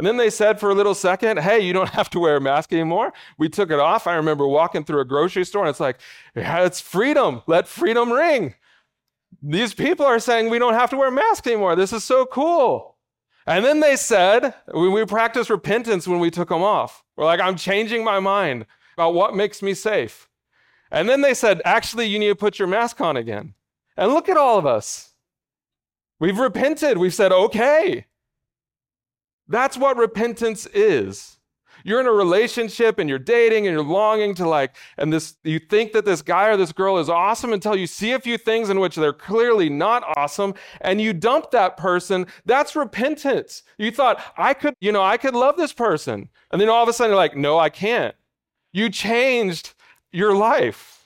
And 0.00 0.06
then 0.06 0.16
they 0.16 0.30
said 0.30 0.58
for 0.58 0.70
a 0.70 0.74
little 0.74 0.94
second, 0.94 1.40
hey, 1.40 1.60
you 1.60 1.74
don't 1.74 1.88
have 2.00 2.08
to 2.10 2.18
wear 2.18 2.36
a 2.36 2.40
mask 2.40 2.72
anymore. 2.72 3.12
We 3.36 3.50
took 3.50 3.70
it 3.70 3.78
off. 3.78 4.06
I 4.06 4.14
remember 4.14 4.48
walking 4.48 4.82
through 4.82 5.00
a 5.00 5.04
grocery 5.04 5.44
store 5.44 5.64
and 5.64 5.68
it's 5.68 5.78
like, 5.78 6.00
yeah, 6.34 6.64
it's 6.64 6.80
freedom. 6.80 7.42
Let 7.46 7.68
freedom 7.68 8.10
ring. 8.10 8.54
These 9.42 9.74
people 9.74 10.06
are 10.06 10.18
saying 10.18 10.48
we 10.48 10.58
don't 10.58 10.72
have 10.72 10.88
to 10.90 10.96
wear 10.96 11.10
masks 11.10 11.46
anymore. 11.46 11.76
This 11.76 11.92
is 11.92 12.02
so 12.02 12.24
cool. 12.24 12.96
And 13.46 13.62
then 13.62 13.80
they 13.80 13.94
said, 13.94 14.54
we, 14.72 14.88
we 14.88 15.04
practiced 15.04 15.50
repentance 15.50 16.08
when 16.08 16.18
we 16.18 16.30
took 16.30 16.48
them 16.48 16.62
off. 16.62 17.04
We're 17.14 17.26
like, 17.26 17.40
I'm 17.40 17.56
changing 17.56 18.02
my 18.02 18.20
mind 18.20 18.64
about 18.94 19.12
what 19.12 19.36
makes 19.36 19.60
me 19.60 19.74
safe. 19.74 20.30
And 20.90 21.10
then 21.10 21.20
they 21.20 21.34
said, 21.34 21.60
actually, 21.66 22.06
you 22.06 22.18
need 22.18 22.28
to 22.28 22.34
put 22.34 22.58
your 22.58 22.68
mask 22.68 23.02
on 23.02 23.18
again. 23.18 23.52
And 23.98 24.14
look 24.14 24.30
at 24.30 24.38
all 24.38 24.58
of 24.58 24.64
us. 24.64 25.12
We've 26.18 26.38
repented. 26.38 26.96
We've 26.96 27.12
said, 27.12 27.32
okay, 27.32 28.06
that's 29.50 29.76
what 29.76 29.96
repentance 29.96 30.66
is. 30.66 31.36
You're 31.84 32.00
in 32.00 32.06
a 32.06 32.12
relationship 32.12 32.98
and 32.98 33.08
you're 33.08 33.18
dating 33.18 33.66
and 33.66 33.74
you're 33.74 33.84
longing 33.84 34.34
to 34.36 34.48
like, 34.48 34.76
and 34.98 35.12
this, 35.12 35.34
you 35.44 35.58
think 35.58 35.92
that 35.92 36.04
this 36.04 36.22
guy 36.22 36.48
or 36.48 36.56
this 36.56 36.72
girl 36.72 36.98
is 36.98 37.08
awesome 37.08 37.52
until 37.52 37.74
you 37.74 37.86
see 37.86 38.12
a 38.12 38.20
few 38.20 38.36
things 38.38 38.70
in 38.70 38.80
which 38.80 38.96
they're 38.96 39.12
clearly 39.12 39.68
not 39.68 40.04
awesome 40.16 40.54
and 40.82 41.00
you 41.00 41.12
dump 41.12 41.50
that 41.50 41.76
person. 41.76 42.26
That's 42.44 42.76
repentance. 42.76 43.62
You 43.78 43.90
thought, 43.90 44.22
I 44.36 44.54
could, 44.54 44.74
you 44.80 44.92
know, 44.92 45.02
I 45.02 45.16
could 45.16 45.34
love 45.34 45.56
this 45.56 45.72
person. 45.72 46.28
And 46.50 46.60
then 46.60 46.68
all 46.68 46.82
of 46.82 46.88
a 46.88 46.92
sudden 46.92 47.10
you're 47.10 47.16
like, 47.16 47.36
no, 47.36 47.58
I 47.58 47.70
can't. 47.70 48.14
You 48.72 48.90
changed 48.90 49.74
your 50.12 50.34
life. 50.34 50.99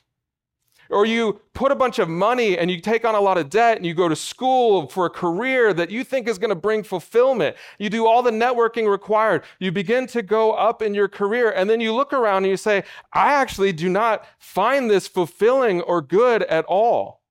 Or 0.91 1.07
you 1.07 1.41
put 1.55 1.73
a 1.73 1.77
bunch 1.77 1.99
of 1.99 2.09
money 2.09 2.59
and 2.59 2.71
you 2.71 2.81
take 2.81 3.05
on 3.05 3.15
a 3.15 3.21
lot 3.21 3.39
of 3.39 3.51
debt 3.51 3.77
and 3.77 3.87
you 3.87 3.95
go 3.95 4.09
to 4.09 4.17
school 4.17 4.89
for 4.89 5.07
a 5.07 5.11
career 5.11 5.73
that 5.73 5.91
you 5.91 6.05
think 6.05 6.29
is 6.29 6.39
going 6.39 6.51
to 6.51 6.55
bring 6.55 6.83
fulfillment. 6.83 7.57
You 7.79 7.91
do 7.91 8.07
all 8.07 8.23
the 8.23 8.31
networking 8.31 8.91
required. 8.91 9.45
You 9.59 9.73
begin 9.73 10.07
to 10.09 10.23
go 10.23 10.53
up 10.53 10.83
in 10.83 10.95
your 10.95 11.09
career 11.09 11.51
and 11.51 11.69
then 11.69 11.81
you 11.81 11.95
look 11.95 12.13
around 12.13 12.45
and 12.45 12.51
you 12.51 12.57
say, 12.57 12.85
I 13.13 13.33
actually 13.33 13.73
do 13.73 13.89
not 13.89 14.27
find 14.39 14.91
this 14.91 15.09
fulfilling 15.09 15.81
or 15.83 16.03
good 16.03 16.43
at 16.45 16.65
all. 16.67 17.23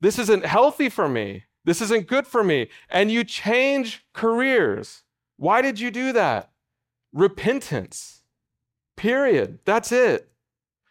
This 0.00 0.18
isn't 0.18 0.46
healthy 0.46 0.88
for 0.88 1.08
me. 1.08 1.44
This 1.64 1.82
isn't 1.82 2.06
good 2.06 2.26
for 2.26 2.42
me. 2.42 2.68
And 2.88 3.10
you 3.10 3.24
change 3.24 4.06
careers. 4.14 5.02
Why 5.36 5.60
did 5.60 5.78
you 5.78 5.90
do 5.90 6.12
that? 6.12 6.50
Repentance. 7.12 8.22
Period. 8.96 9.58
That's 9.64 9.92
it. 9.92 10.30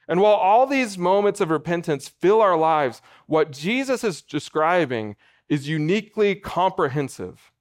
And 0.08 0.22
while 0.22 0.36
all 0.36 0.66
these 0.66 0.98
moments 0.98 1.42
of 1.42 1.50
repentance 1.50 2.08
fill 2.08 2.42
our 2.42 2.58
lives, 2.58 3.02
what 3.26 3.52
Jesus 3.52 4.04
is 4.04 4.22
describing 4.22 5.16
is 5.50 5.68
uniquely 5.68 6.36
comprehensive. 6.36 7.52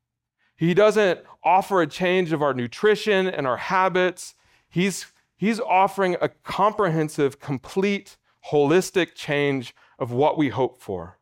He 0.56 0.72
doesn't 0.72 1.20
offer 1.44 1.82
a 1.82 1.86
change 1.86 2.32
of 2.32 2.42
our 2.42 2.54
nutrition 2.54 3.26
and 3.26 3.46
our 3.46 3.56
habits. 3.56 4.34
He's, 4.68 5.06
he's 5.36 5.60
offering 5.60 6.16
a 6.20 6.28
comprehensive, 6.28 7.40
complete, 7.40 8.16
holistic 8.50 9.14
change 9.14 9.74
of 9.98 10.12
what 10.12 10.38
we 10.38 10.48
hope 10.48 10.80
for. 10.80 11.18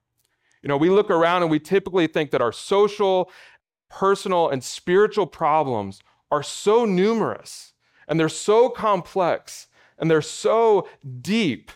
You 0.62 0.68
know, 0.68 0.76
we 0.76 0.90
look 0.90 1.10
around 1.10 1.42
and 1.42 1.50
we 1.50 1.58
typically 1.58 2.06
think 2.06 2.30
that 2.30 2.40
our 2.40 2.52
social, 2.52 3.30
personal, 3.90 4.48
and 4.48 4.62
spiritual 4.62 5.26
problems 5.26 6.00
are 6.30 6.42
so 6.42 6.84
numerous 6.84 7.72
and 8.08 8.18
they're 8.18 8.28
so 8.28 8.68
complex 8.68 9.68
and 9.98 10.10
they're 10.10 10.22
so 10.22 10.88
deep 11.20 11.70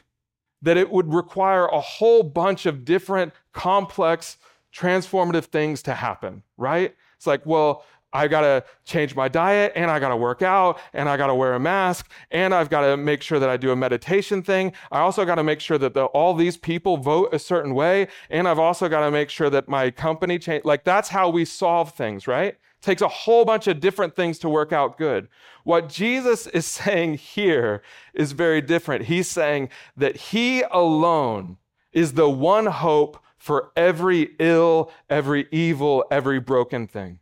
that 0.63 0.77
it 0.77 0.91
would 0.91 1.13
require 1.13 1.67
a 1.67 1.81
whole 1.81 2.23
bunch 2.23 2.67
of 2.67 2.85
different 2.85 3.33
complex 3.53 4.39
transformative 4.75 5.45
things 5.45 5.83
to 5.83 5.95
happen, 5.95 6.43
right? 6.57 6.95
It's 7.17 7.27
like, 7.27 7.45
well, 7.47 7.85
I 8.13 8.27
gotta 8.27 8.65
change 8.85 9.15
my 9.15 9.29
diet 9.29 9.73
and 9.77 9.91
I 9.91 9.99
gotta 9.99 10.17
work 10.17 10.41
out 10.41 10.79
and 10.95 11.09
I 11.09 11.17
gotta 11.19 11.35
wear 11.35 11.55
a 11.55 11.61
mask 11.61 12.11
and 12.31 12.55
I've 12.55 12.71
gotta 12.71 12.97
make 12.97 13.23
sure 13.23 13.39
that 13.39 13.51
I 13.51 13.59
do 13.59 13.71
a 13.71 13.77
meditation 13.77 14.43
thing. 14.43 14.73
I 14.91 15.01
also 15.01 15.27
gotta 15.27 15.45
make 15.45 15.61
sure 15.61 15.77
that 15.79 15.93
the, 15.93 16.07
all 16.07 16.33
these 16.33 16.57
people 16.57 16.97
vote 16.97 17.35
a 17.35 17.39
certain 17.39 17.75
way 17.75 18.09
and 18.31 18.49
I've 18.49 18.59
also 18.59 18.89
gotta 18.89 19.11
make 19.11 19.29
sure 19.29 19.51
that 19.51 19.69
my 19.69 19.91
company 19.91 20.39
change. 20.39 20.65
Like 20.65 20.85
that's 20.85 21.11
how 21.11 21.29
we 21.29 21.45
solve 21.45 21.93
things, 21.93 22.27
right? 22.27 22.57
Takes 22.81 23.03
a 23.03 23.09
whole 23.09 23.45
bunch 23.45 23.67
of 23.67 23.81
different 23.81 24.15
things 24.15 24.39
to 24.39 24.49
work 24.49 24.73
out 24.73 24.99
good. 24.99 25.29
What 25.65 25.89
Jesus 25.89 26.47
is 26.47 26.67
saying 26.81 27.15
here 27.15 27.83
is 28.15 28.33
very 28.33 28.61
different. 28.61 29.07
He's 29.07 29.29
saying 29.29 29.71
that 29.97 30.17
He 30.17 30.63
alone 30.71 31.59
is 31.93 32.13
the 32.13 32.31
one 32.31 32.67
hope 32.67 33.23
for 33.37 33.71
every 33.77 34.35
ill, 34.39 34.91
every 35.09 35.47
evil, 35.51 36.05
every 36.11 36.41
broken 36.41 36.87
thing. 36.87 37.21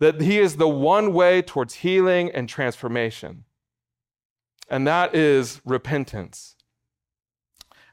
That 0.00 0.20
He 0.20 0.38
is 0.38 0.56
the 0.56 0.68
one 0.68 1.12
way 1.12 1.42
towards 1.42 1.74
healing 1.74 2.30
and 2.30 2.48
transformation. 2.48 3.44
And 4.70 4.86
that 4.86 5.14
is 5.14 5.60
repentance. 5.64 6.56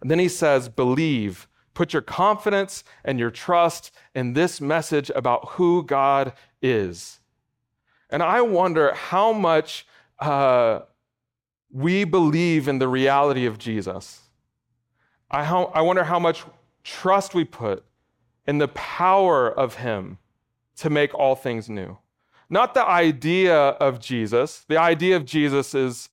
And 0.01 0.11
then 0.11 0.19
He 0.19 0.29
says, 0.29 0.69
believe 0.69 1.47
Put 1.75 1.93
your 1.93 2.01
confidence 2.01 2.83
and 3.03 3.19
your 3.19 3.29
trust 3.29 3.91
in 4.15 4.33
this 4.33 4.59
message 4.59 5.11
about 5.13 5.49
who 5.49 5.83
God 5.83 6.33
is. 6.61 7.19
And 8.09 8.23
I 8.23 8.41
wonder 8.41 8.93
how 8.93 9.33
much 9.33 9.85
uh, 10.19 10.79
we 11.69 12.05
believe 12.05 12.67
in 12.67 12.79
the 12.79 12.87
reality 12.87 13.45
of 13.45 13.59
Jesus. 13.59 14.21
I, 15.29 15.43
how, 15.43 15.65
I 15.65 15.81
wonder 15.81 16.05
how 16.05 16.17
much 16.17 16.43
trust 16.83 17.35
we 17.35 17.43
put 17.43 17.83
in 18.47 18.57
the 18.57 18.69
power 18.69 19.51
of 19.51 19.75
Him 19.75 20.17
to 20.77 20.89
make 20.89 21.13
all 21.13 21.35
things 21.35 21.69
new. 21.69 21.97
Not 22.49 22.73
the 22.73 22.85
idea 22.85 23.57
of 23.57 23.99
Jesus. 23.99 24.63
The 24.67 24.77
idea 24.77 25.17
of 25.17 25.25
Jesus 25.25 25.75
is 25.75 26.09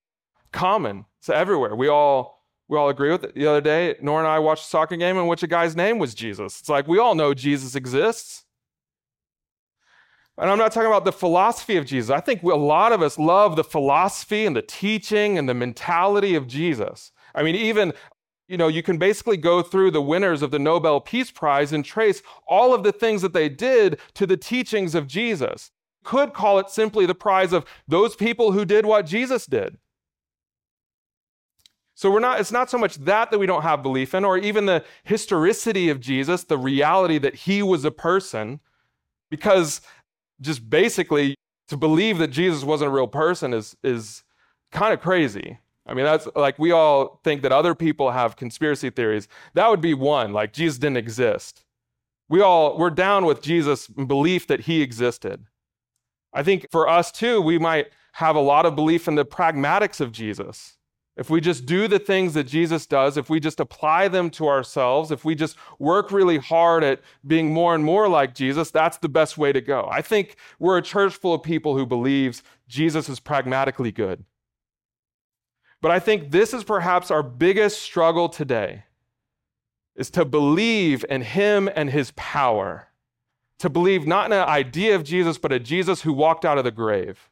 common, 0.50 1.04
it's 1.18 1.28
everywhere. 1.28 1.76
We 1.76 1.88
all 1.88 2.41
we 2.72 2.78
all 2.78 2.88
agree 2.88 3.12
with 3.12 3.22
it. 3.22 3.34
The 3.34 3.46
other 3.46 3.60
day, 3.60 3.96
Nora 4.00 4.20
and 4.20 4.26
I 4.26 4.38
watched 4.38 4.64
a 4.64 4.68
soccer 4.68 4.96
game 4.96 5.18
in 5.18 5.26
which 5.26 5.42
a 5.42 5.46
guy's 5.46 5.76
name 5.76 5.98
was 5.98 6.14
Jesus. 6.14 6.58
It's 6.58 6.70
like 6.70 6.88
we 6.88 6.98
all 6.98 7.14
know 7.14 7.34
Jesus 7.34 7.74
exists. 7.74 8.46
And 10.38 10.50
I'm 10.50 10.56
not 10.56 10.72
talking 10.72 10.86
about 10.86 11.04
the 11.04 11.12
philosophy 11.12 11.76
of 11.76 11.84
Jesus. 11.84 12.08
I 12.08 12.20
think 12.20 12.42
a 12.42 12.46
lot 12.46 12.92
of 12.92 13.02
us 13.02 13.18
love 13.18 13.56
the 13.56 13.62
philosophy 13.62 14.46
and 14.46 14.56
the 14.56 14.62
teaching 14.62 15.36
and 15.36 15.46
the 15.46 15.52
mentality 15.52 16.34
of 16.34 16.46
Jesus. 16.46 17.12
I 17.34 17.42
mean, 17.42 17.56
even, 17.56 17.92
you 18.48 18.56
know, 18.56 18.68
you 18.68 18.82
can 18.82 18.96
basically 18.96 19.36
go 19.36 19.60
through 19.60 19.90
the 19.90 20.00
winners 20.00 20.40
of 20.40 20.50
the 20.50 20.58
Nobel 20.58 20.98
Peace 20.98 21.30
Prize 21.30 21.74
and 21.74 21.84
trace 21.84 22.22
all 22.48 22.72
of 22.72 22.84
the 22.84 22.92
things 22.92 23.20
that 23.20 23.34
they 23.34 23.50
did 23.50 24.00
to 24.14 24.26
the 24.26 24.38
teachings 24.38 24.94
of 24.94 25.06
Jesus. 25.06 25.72
Could 26.04 26.32
call 26.32 26.58
it 26.58 26.70
simply 26.70 27.04
the 27.04 27.14
prize 27.14 27.52
of 27.52 27.66
those 27.86 28.16
people 28.16 28.52
who 28.52 28.64
did 28.64 28.86
what 28.86 29.04
Jesus 29.04 29.44
did. 29.44 29.76
So 31.94 32.10
we're 32.10 32.20
not, 32.20 32.40
it's 32.40 32.52
not 32.52 32.70
so 32.70 32.78
much 32.78 32.96
that 32.96 33.30
that 33.30 33.38
we 33.38 33.46
don't 33.46 33.62
have 33.62 33.82
belief 33.82 34.14
in, 34.14 34.24
or 34.24 34.38
even 34.38 34.66
the 34.66 34.84
historicity 35.04 35.90
of 35.90 36.00
Jesus, 36.00 36.44
the 36.44 36.58
reality 36.58 37.18
that 37.18 37.34
he 37.34 37.62
was 37.62 37.84
a 37.84 37.90
person, 37.90 38.60
because 39.30 39.80
just 40.40 40.68
basically 40.68 41.34
to 41.68 41.76
believe 41.76 42.18
that 42.18 42.28
Jesus 42.28 42.64
wasn't 42.64 42.88
a 42.88 42.94
real 42.94 43.06
person 43.06 43.52
is, 43.54 43.76
is 43.82 44.24
kind 44.70 44.92
of 44.92 45.00
crazy. 45.00 45.58
I 45.86 45.94
mean, 45.94 46.04
that's 46.04 46.28
like 46.34 46.58
we 46.58 46.70
all 46.70 47.20
think 47.24 47.42
that 47.42 47.52
other 47.52 47.74
people 47.74 48.10
have 48.10 48.36
conspiracy 48.36 48.90
theories. 48.90 49.28
That 49.54 49.68
would 49.68 49.80
be 49.80 49.94
one, 49.94 50.32
like 50.32 50.52
Jesus 50.52 50.78
didn't 50.78 50.96
exist. 50.96 51.64
We 52.28 52.40
all, 52.40 52.78
we're 52.78 52.90
down 52.90 53.26
with 53.26 53.42
Jesus' 53.42 53.86
belief 53.88 54.46
that 54.46 54.60
he 54.60 54.80
existed. 54.80 55.44
I 56.32 56.42
think 56.42 56.66
for 56.70 56.88
us 56.88 57.12
too, 57.12 57.40
we 57.42 57.58
might 57.58 57.88
have 58.12 58.36
a 58.36 58.40
lot 58.40 58.64
of 58.64 58.74
belief 58.74 59.08
in 59.08 59.16
the 59.16 59.24
pragmatics 59.24 60.00
of 60.00 60.12
Jesus. 60.12 60.78
If 61.16 61.28
we 61.28 61.42
just 61.42 61.66
do 61.66 61.88
the 61.88 61.98
things 61.98 62.32
that 62.34 62.44
Jesus 62.44 62.86
does, 62.86 63.18
if 63.18 63.28
we 63.28 63.38
just 63.38 63.60
apply 63.60 64.08
them 64.08 64.30
to 64.30 64.48
ourselves, 64.48 65.10
if 65.10 65.26
we 65.26 65.34
just 65.34 65.56
work 65.78 66.10
really 66.10 66.38
hard 66.38 66.82
at 66.82 67.00
being 67.26 67.52
more 67.52 67.74
and 67.74 67.84
more 67.84 68.08
like 68.08 68.34
Jesus, 68.34 68.70
that's 68.70 68.96
the 68.96 69.10
best 69.10 69.36
way 69.36 69.52
to 69.52 69.60
go. 69.60 69.86
I 69.90 70.00
think 70.00 70.36
we're 70.58 70.78
a 70.78 70.82
church 70.82 71.14
full 71.14 71.34
of 71.34 71.42
people 71.42 71.76
who 71.76 71.84
believes 71.84 72.42
Jesus 72.66 73.10
is 73.10 73.20
pragmatically 73.20 73.92
good. 73.92 74.24
But 75.82 75.90
I 75.90 75.98
think 75.98 76.30
this 76.30 76.54
is 76.54 76.64
perhaps 76.64 77.10
our 77.10 77.22
biggest 77.22 77.82
struggle 77.82 78.28
today 78.30 78.84
is 79.94 80.08
to 80.10 80.24
believe 80.24 81.04
in 81.10 81.20
him 81.20 81.68
and 81.74 81.90
his 81.90 82.12
power. 82.16 82.88
To 83.58 83.68
believe 83.68 84.06
not 84.06 84.26
in 84.26 84.32
an 84.32 84.48
idea 84.48 84.94
of 84.94 85.04
Jesus, 85.04 85.36
but 85.36 85.52
a 85.52 85.58
Jesus 85.58 86.02
who 86.02 86.12
walked 86.12 86.44
out 86.44 86.56
of 86.56 86.64
the 86.64 86.70
grave. 86.70 87.28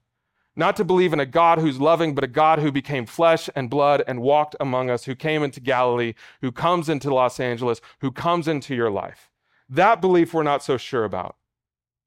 Not 0.60 0.76
to 0.76 0.84
believe 0.84 1.14
in 1.14 1.20
a 1.20 1.24
God 1.24 1.58
who's 1.58 1.80
loving, 1.80 2.14
but 2.14 2.22
a 2.22 2.26
God 2.26 2.58
who 2.58 2.70
became 2.70 3.06
flesh 3.06 3.48
and 3.56 3.70
blood 3.70 4.04
and 4.06 4.20
walked 4.20 4.54
among 4.60 4.90
us, 4.90 5.04
who 5.04 5.14
came 5.14 5.42
into 5.42 5.58
Galilee, 5.58 6.12
who 6.42 6.52
comes 6.52 6.90
into 6.90 7.14
Los 7.14 7.40
Angeles, 7.40 7.80
who 8.00 8.12
comes 8.12 8.46
into 8.46 8.74
your 8.74 8.90
life. 8.90 9.30
That 9.70 10.02
belief 10.02 10.34
we're 10.34 10.42
not 10.42 10.62
so 10.62 10.76
sure 10.76 11.04
about. 11.04 11.36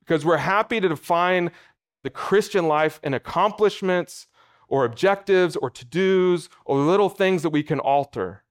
Because 0.02 0.24
we're 0.24 0.38
happy 0.38 0.80
to 0.80 0.88
define 0.88 1.50
the 2.04 2.12
Christian 2.12 2.68
life 2.68 3.00
in 3.02 3.16
accomplishments 3.16 4.28
or 4.68 4.86
objectives 4.86 5.56
or 5.56 5.72
to 5.72 5.84
dos 5.84 6.48
or 6.63 6.78
little 6.78 7.10
things 7.10 7.42
that 7.42 7.50
we 7.50 7.63
can 7.63 7.80
alter. 7.80 8.44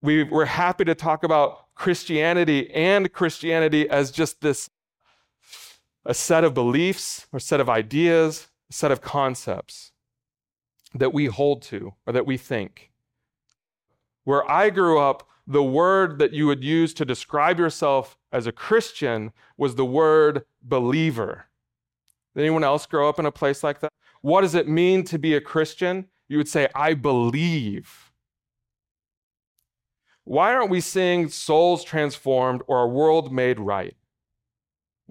We, 0.00 0.22
we're 0.22 0.46
happy 0.46 0.86
to 0.86 0.94
talk 0.94 1.24
about 1.24 1.74
Christianity 1.74 2.70
and 2.72 3.12
Christianity 3.12 3.86
as 3.86 4.10
just 4.10 4.40
this 4.40 4.70
a 6.04 6.14
set 6.14 6.44
of 6.44 6.54
beliefs 6.54 7.26
or 7.32 7.38
set 7.38 7.60
of 7.60 7.68
ideas, 7.68 8.48
a 8.70 8.72
set 8.72 8.90
of 8.90 9.00
concepts 9.00 9.92
that 10.94 11.12
we 11.12 11.26
hold 11.26 11.62
to 11.62 11.94
or 12.06 12.12
that 12.12 12.26
we 12.26 12.36
think. 12.36 12.90
Where 14.24 14.48
I 14.50 14.70
grew 14.70 14.98
up, 14.98 15.28
the 15.46 15.62
word 15.62 16.18
that 16.18 16.32
you 16.32 16.46
would 16.46 16.62
use 16.62 16.94
to 16.94 17.04
describe 17.04 17.58
yourself 17.58 18.16
as 18.32 18.46
a 18.46 18.52
Christian 18.52 19.32
was 19.56 19.74
the 19.74 19.84
word 19.84 20.44
believer. 20.62 21.46
Did 22.34 22.42
anyone 22.42 22.64
else 22.64 22.86
grow 22.86 23.08
up 23.08 23.18
in 23.18 23.26
a 23.26 23.32
place 23.32 23.62
like 23.62 23.80
that? 23.80 23.92
What 24.20 24.42
does 24.42 24.54
it 24.54 24.68
mean 24.68 25.04
to 25.04 25.18
be 25.18 25.34
a 25.34 25.40
Christian? 25.40 26.06
You 26.28 26.38
would 26.38 26.48
say, 26.48 26.68
I 26.74 26.94
believe. 26.94 28.12
Why 30.24 30.54
aren't 30.54 30.70
we 30.70 30.80
seeing 30.80 31.28
souls 31.28 31.82
transformed 31.82 32.62
or 32.68 32.82
a 32.82 32.88
world 32.88 33.32
made 33.32 33.58
right? 33.58 33.96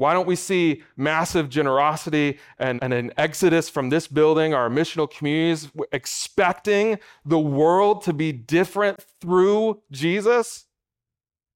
Why 0.01 0.13
don't 0.13 0.25
we 0.25 0.35
see 0.35 0.81
massive 0.97 1.47
generosity 1.47 2.39
and, 2.57 2.79
and, 2.81 2.91
an 2.91 3.11
exodus 3.17 3.69
from 3.69 3.89
this 3.89 4.07
building, 4.07 4.51
our 4.51 4.67
missional 4.67 5.07
communities, 5.07 5.69
expecting 5.91 6.97
the 7.23 7.37
world 7.37 8.01
to 8.05 8.11
be 8.11 8.31
different 8.31 9.05
through 9.21 9.83
Jesus? 9.91 10.65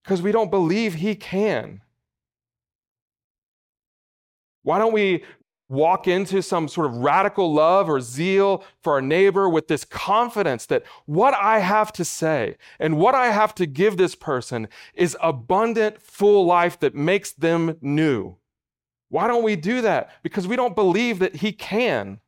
Because 0.04 0.22
we 0.22 0.32
don't 0.32 0.52
believe 0.52 0.94
he 0.94 1.16
can. 1.16 1.82
Why 4.62 4.78
don't 4.78 4.94
we 4.94 5.24
walk 5.68 6.08
into 6.08 6.42
some 6.42 6.68
sort 6.68 6.88
of 6.88 6.98
radical 6.98 7.52
love 7.52 7.90
or 7.90 8.00
zeal 8.00 8.64
for 8.82 8.94
our 8.94 9.02
neighbor 9.02 9.50
with 9.50 9.68
this 9.68 9.84
confidence 9.84 10.66
that 10.68 10.84
what 11.06 11.34
I 11.34 11.60
have 11.60 11.92
to 11.94 12.06
say 12.06 12.58
and 12.80 12.98
what 12.98 13.16
I 13.16 13.28
have 13.32 13.56
to 13.56 13.66
give 13.66 13.98
this 13.98 14.16
person 14.16 14.68
is 14.94 15.18
abundant, 15.22 16.02
full 16.02 16.46
life 16.46 16.80
that 16.82 16.94
makes 16.94 17.32
them 17.32 17.78
new. 17.82 18.38
Why 19.10 19.28
don't 19.28 19.44
we 19.44 19.56
do 19.56 19.82
that? 19.82 20.12
Because 20.24 20.48
we 20.48 20.56
don't 20.56 20.76
believe 20.76 21.20
that 21.20 21.38
He 21.38 21.52
can. 21.52 22.20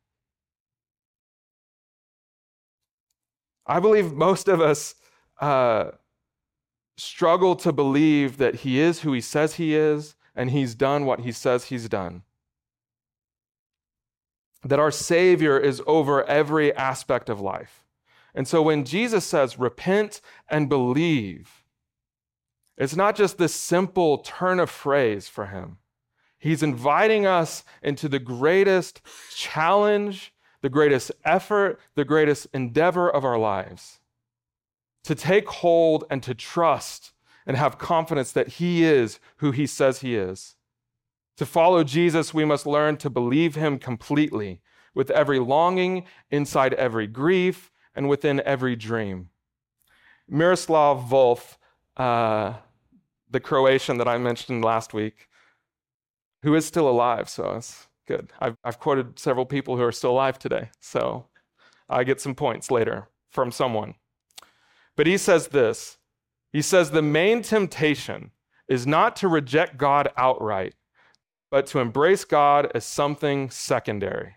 I 3.67 3.79
believe 3.79 4.13
most 4.13 4.47
of 4.47 4.61
us 4.61 4.95
uh, 5.39 5.91
struggle 6.95 7.55
to 7.57 7.71
believe 7.71 8.37
that 8.37 8.55
He 8.55 8.79
is 8.79 9.01
who 9.01 9.13
He 9.13 9.21
says 9.21 9.55
He 9.55 9.75
is 9.75 10.15
and 10.35 10.49
He's 10.49 10.73
done 10.73 11.05
what 11.05 11.19
He 11.19 11.31
says 11.31 11.65
He's 11.65 11.87
done 11.87 12.23
that 14.69 14.79
our 14.79 14.91
Savior 14.91 15.57
is 15.59 15.81
over 15.87 16.23
every 16.25 16.73
aspect 16.75 17.29
of 17.29 17.41
life. 17.41 17.83
And 18.33 18.47
so 18.47 18.61
when 18.61 18.85
Jesus 18.85 19.25
says, 19.25 19.57
repent 19.57 20.21
and 20.49 20.69
believe, 20.69 21.63
it's 22.77 22.95
not 22.95 23.15
just 23.15 23.37
this 23.37 23.55
simple 23.55 24.19
turn 24.19 24.59
of 24.59 24.69
phrase 24.69 25.27
for 25.27 25.47
him. 25.47 25.77
He's 26.37 26.61
inviting 26.61 27.25
us 27.25 27.63
into 27.81 28.07
the 28.07 28.19
greatest 28.19 29.01
challenge, 29.35 30.33
the 30.61 30.69
greatest 30.69 31.11
effort, 31.25 31.79
the 31.95 32.05
greatest 32.05 32.47
endeavor 32.53 33.09
of 33.09 33.25
our 33.25 33.39
lives 33.39 33.99
to 35.07 35.15
take 35.15 35.47
hold 35.47 36.03
and 36.09 36.21
to 36.21 36.35
trust 36.35 37.13
and 37.45 37.55
have 37.55 37.77
confidence 37.77 38.33
that 38.33 38.49
He 38.49 38.83
is 38.83 39.21
who 39.37 39.51
He 39.51 39.65
says 39.65 40.01
He 40.01 40.17
is. 40.17 40.56
To 41.37 41.45
follow 41.45 41.83
Jesus, 41.83 42.33
we 42.33 42.45
must 42.45 42.65
learn 42.65 42.97
to 42.97 43.09
believe 43.09 43.55
him 43.55 43.77
completely, 43.77 44.61
with 44.95 45.11
every 45.11 45.39
longing, 45.39 46.05
inside 46.31 46.73
every 46.73 47.05
grief, 47.05 47.71
and 47.95 48.09
within 48.09 48.41
every 48.41 48.75
dream. 48.75 49.29
Miroslav 50.27 51.07
Volf, 51.07 51.57
uh, 51.95 52.53
the 53.29 53.39
Croatian 53.39 53.97
that 53.99 54.07
I 54.07 54.17
mentioned 54.17 54.65
last 54.65 54.93
week, 54.93 55.27
who 56.41 56.55
is 56.55 56.65
still 56.65 56.89
alive, 56.89 57.29
so 57.29 57.55
it's 57.55 57.87
good. 58.07 58.33
I've, 58.39 58.57
I've 58.63 58.79
quoted 58.79 59.19
several 59.19 59.45
people 59.45 59.77
who 59.77 59.83
are 59.83 59.91
still 59.91 60.11
alive 60.11 60.39
today, 60.39 60.71
so 60.79 61.27
I 61.87 62.03
get 62.03 62.19
some 62.19 62.33
points 62.35 62.71
later 62.71 63.09
from 63.29 63.51
someone. 63.51 63.95
But 64.95 65.05
he 65.05 65.17
says 65.17 65.49
this 65.49 65.97
He 66.51 66.63
says, 66.63 66.89
The 66.89 67.01
main 67.03 67.43
temptation 67.43 68.31
is 68.67 68.87
not 68.87 69.15
to 69.17 69.27
reject 69.27 69.77
God 69.77 70.09
outright 70.17 70.73
but 71.49 71.65
to 71.67 71.79
embrace 71.79 72.25
God 72.25 72.71
as 72.75 72.85
something 72.85 73.49
secondary. 73.49 74.35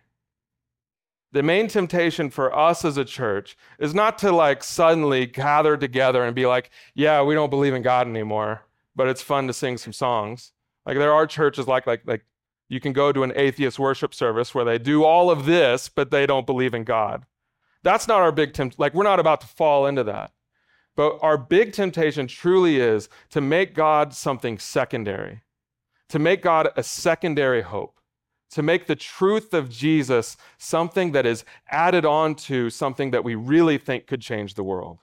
The 1.33 1.43
main 1.43 1.69
temptation 1.69 2.31
for 2.31 2.57
us 2.57 2.85
as 2.85 2.97
a 2.97 3.05
church 3.05 3.57
is 3.79 3.95
not 3.95 4.19
to 4.19 4.33
like 4.33 4.65
suddenly 4.65 5.27
gather 5.27 5.77
together 5.77 6.25
and 6.25 6.35
be 6.35 6.47
like, 6.47 6.71
yeah, 6.95 7.23
we 7.23 7.35
don't 7.35 7.51
believe 7.51 7.75
in 7.75 7.83
God 7.83 8.09
anymore, 8.09 8.63
but 8.97 9.07
it's 9.07 9.23
fun 9.23 9.47
to 9.47 9.53
sing 9.53 9.79
some 9.79 9.93
songs. 9.93 10.53
Like 10.85 10.99
there 10.99 11.13
are 11.13 11.27
churches 11.27 11.69
like 11.69 11.87
like 11.87 12.03
like 12.05 12.25
you 12.69 12.81
can 12.81 12.93
go 12.93 13.13
to 13.13 13.23
an 13.23 13.33
atheist 13.37 13.79
worship 13.79 14.15
service 14.15 14.55
where 14.55 14.65
they 14.65 14.79
do 14.79 15.05
all 15.05 15.31
of 15.31 15.47
this, 15.47 15.89
but 15.89 16.11
they 16.11 16.27
don't 16.27 16.47
believe 16.47 16.75
in 16.75 16.85
God. 16.85 17.25
That's 17.83 18.09
not 18.09 18.21
our 18.21 18.33
big 18.33 18.53
tempt. 18.53 18.79
Like 18.79 18.95
we're 18.95 19.05
not 19.05 19.21
about 19.21 19.41
to 19.43 19.47
fall 19.47 19.87
into 19.87 20.05
that. 20.05 20.33
But 20.97 21.19
our 21.23 21.39
big 21.39 21.73
temptation 21.73 22.27
truly 22.27 22.79
is 22.79 23.09
to 23.31 23.41
make 23.41 23.75
God 23.75 24.13
something 24.15 24.59
secondary 24.59 25.43
to 26.11 26.19
make 26.19 26.43
God 26.43 26.69
a 26.77 26.83
secondary 26.83 27.63
hope, 27.63 27.99
to 28.51 28.63
make 28.63 28.87
the 28.87 28.97
truth 28.97 29.55
of 29.55 29.71
Jesus 29.71 30.37
something 30.59 31.13
that 31.13 31.25
is 31.25 31.45
added 31.71 32.05
on 32.05 32.35
to 32.35 32.69
something 32.69 33.13
that 33.13 33.25
we 33.25 33.37
really 33.37 33.79
think 33.79 34.07
could 34.07 34.21
change 34.21 34.55
the 34.55 34.65
world. 34.65 34.99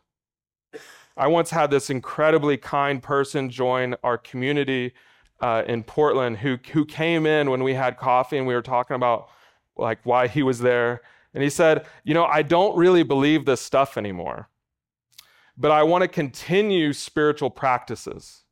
I 1.16 1.28
once 1.28 1.50
had 1.50 1.72
this 1.72 1.90
incredibly 1.90 2.58
kind 2.58 3.02
person 3.02 3.50
join 3.50 3.96
our 4.04 4.18
community 4.18 4.94
uh, 5.40 5.64
in 5.66 5.84
Portland 5.84 6.38
who, 6.38 6.58
who 6.72 6.86
came 6.86 7.26
in 7.26 7.50
when 7.50 7.64
we 7.64 7.74
had 7.74 7.98
coffee 7.98 8.38
and 8.38 8.46
we 8.46 8.54
were 8.54 8.62
talking 8.62 8.96
about 8.96 9.30
like 9.78 10.00
why 10.04 10.28
he 10.28 10.44
was 10.44 10.60
there. 10.60 11.02
And 11.34 11.42
he 11.42 11.50
said, 11.50 11.86
You 12.04 12.14
know, 12.14 12.26
I 12.26 12.42
don't 12.42 12.78
really 12.78 13.04
believe 13.04 13.46
this 13.46 13.62
stuff 13.62 13.98
anymore, 13.98 14.50
but 15.58 15.72
I 15.72 15.84
want 15.84 16.02
to 16.02 16.08
continue 16.08 16.94
spiritual 16.94 17.50
practices. 17.50 18.44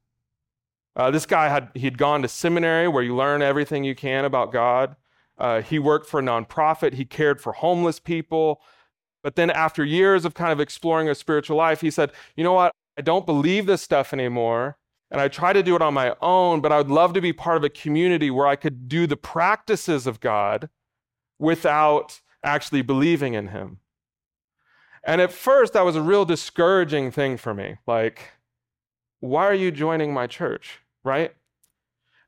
Uh, 0.96 1.12
this 1.12 1.26
guy 1.26 1.50
had 1.50 1.70
he'd 1.74 1.98
gone 1.98 2.22
to 2.22 2.28
seminary 2.28 2.88
where 2.88 3.04
you 3.04 3.16
learn 3.16 3.42
everything 3.42 3.84
you 3.84 3.96
can 3.96 4.24
about 4.24 4.52
God. 4.52 4.96
Uh, 5.38 5.62
he 5.62 5.78
worked 5.78 6.08
for 6.08 6.20
a 6.20 6.24
nonprofit. 6.24 6.94
He 6.94 7.04
cared 7.04 7.42
for 7.42 7.54
homeless 7.54 8.00
people. 8.00 8.62
But 9.22 9.36
then, 9.36 9.50
after 9.50 9.84
years 9.84 10.24
of 10.24 10.34
kind 10.34 10.52
of 10.52 10.60
exploring 10.60 11.10
a 11.10 11.16
spiritual 11.16 11.58
life, 11.58 11.82
he 11.82 11.92
said, 11.92 12.12
"You 12.36 12.44
know 12.44 12.54
what? 12.54 12.72
I 12.98 13.02
don't 13.02 13.26
believe 13.26 13.66
this 13.66 13.82
stuff 13.82 14.14
anymore, 14.14 14.78
and 15.12 15.20
I 15.20 15.28
try 15.28 15.52
to 15.52 15.64
do 15.64 15.76
it 15.76 15.82
on 15.82 15.94
my 15.94 16.16
own. 16.22 16.62
But 16.62 16.72
I 16.72 16.78
would 16.78 16.90
love 16.90 17.14
to 17.14 17.22
be 17.22 17.34
part 17.34 17.58
of 17.58 17.64
a 17.64 17.70
community 17.70 18.32
where 18.32 18.48
I 18.48 18.56
could 18.56 18.88
do 18.88 19.08
the 19.08 19.18
practices 19.18 20.08
of 20.08 20.20
God 20.22 20.70
without 21.40 22.22
actually 22.44 22.84
believing 22.84 23.34
in 23.34 23.50
Him." 23.50 23.80
And 25.04 25.22
at 25.22 25.34
first, 25.34 25.74
that 25.74 25.86
was 25.86 25.96
a 25.96 26.02
real 26.02 26.26
discouraging 26.26 27.12
thing 27.12 27.38
for 27.38 27.54
me. 27.54 27.78
Like, 27.86 28.32
why 29.20 29.46
are 29.46 29.54
you 29.54 29.72
joining 29.72 30.14
my 30.14 30.28
church? 30.28 30.80
Right? 31.06 31.34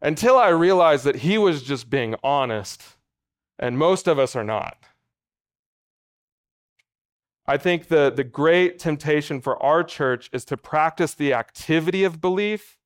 Until 0.02 0.38
I 0.38 0.50
realized 0.50 1.04
that 1.04 1.18
he 1.18 1.38
was 1.38 1.64
just 1.64 1.90
being 1.90 2.16
honest, 2.24 2.84
and 3.60 3.78
most 3.78 4.08
of 4.08 4.20
us 4.20 4.36
are 4.36 4.44
not. 4.44 4.78
I 7.48 7.58
think 7.58 7.88
the, 7.88 8.12
the 8.16 8.24
great 8.24 8.78
temptation 8.78 9.42
for 9.42 9.62
our 9.64 9.84
church 9.84 10.30
is 10.32 10.46
to 10.46 10.58
practice 10.58 11.14
the 11.14 11.34
activity 11.34 12.04
of 12.04 12.22
belief 12.22 12.78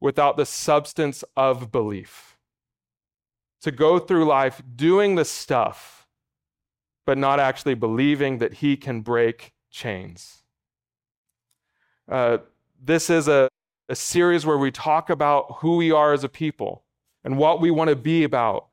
without 0.00 0.36
the 0.36 0.46
substance 0.46 1.24
of 1.36 1.70
belief. 1.70 2.38
To 3.62 3.70
go 3.70 3.98
through 3.98 4.24
life 4.24 4.62
doing 4.76 5.16
the 5.16 5.24
stuff, 5.24 6.06
but 7.04 7.18
not 7.18 7.40
actually 7.40 7.74
believing 7.74 8.38
that 8.38 8.54
He 8.54 8.76
can 8.76 9.00
break 9.00 9.52
chains. 9.70 10.42
Uh, 12.08 12.38
this 12.80 13.10
is 13.10 13.28
a, 13.28 13.48
a 13.88 13.94
series 13.94 14.46
where 14.46 14.58
we 14.58 14.70
talk 14.70 15.10
about 15.10 15.56
who 15.58 15.76
we 15.76 15.90
are 15.90 16.12
as 16.12 16.24
a 16.24 16.28
people 16.28 16.84
and 17.22 17.38
what 17.38 17.60
we 17.60 17.70
want 17.70 17.90
to 17.90 17.96
be 17.96 18.24
about. 18.24 18.68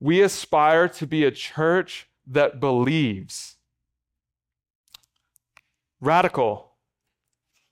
We 0.00 0.22
aspire 0.22 0.88
to 0.88 1.06
be 1.06 1.24
a 1.24 1.30
church 1.30 2.08
that 2.26 2.60
believes. 2.60 3.56
Radical. 6.00 6.72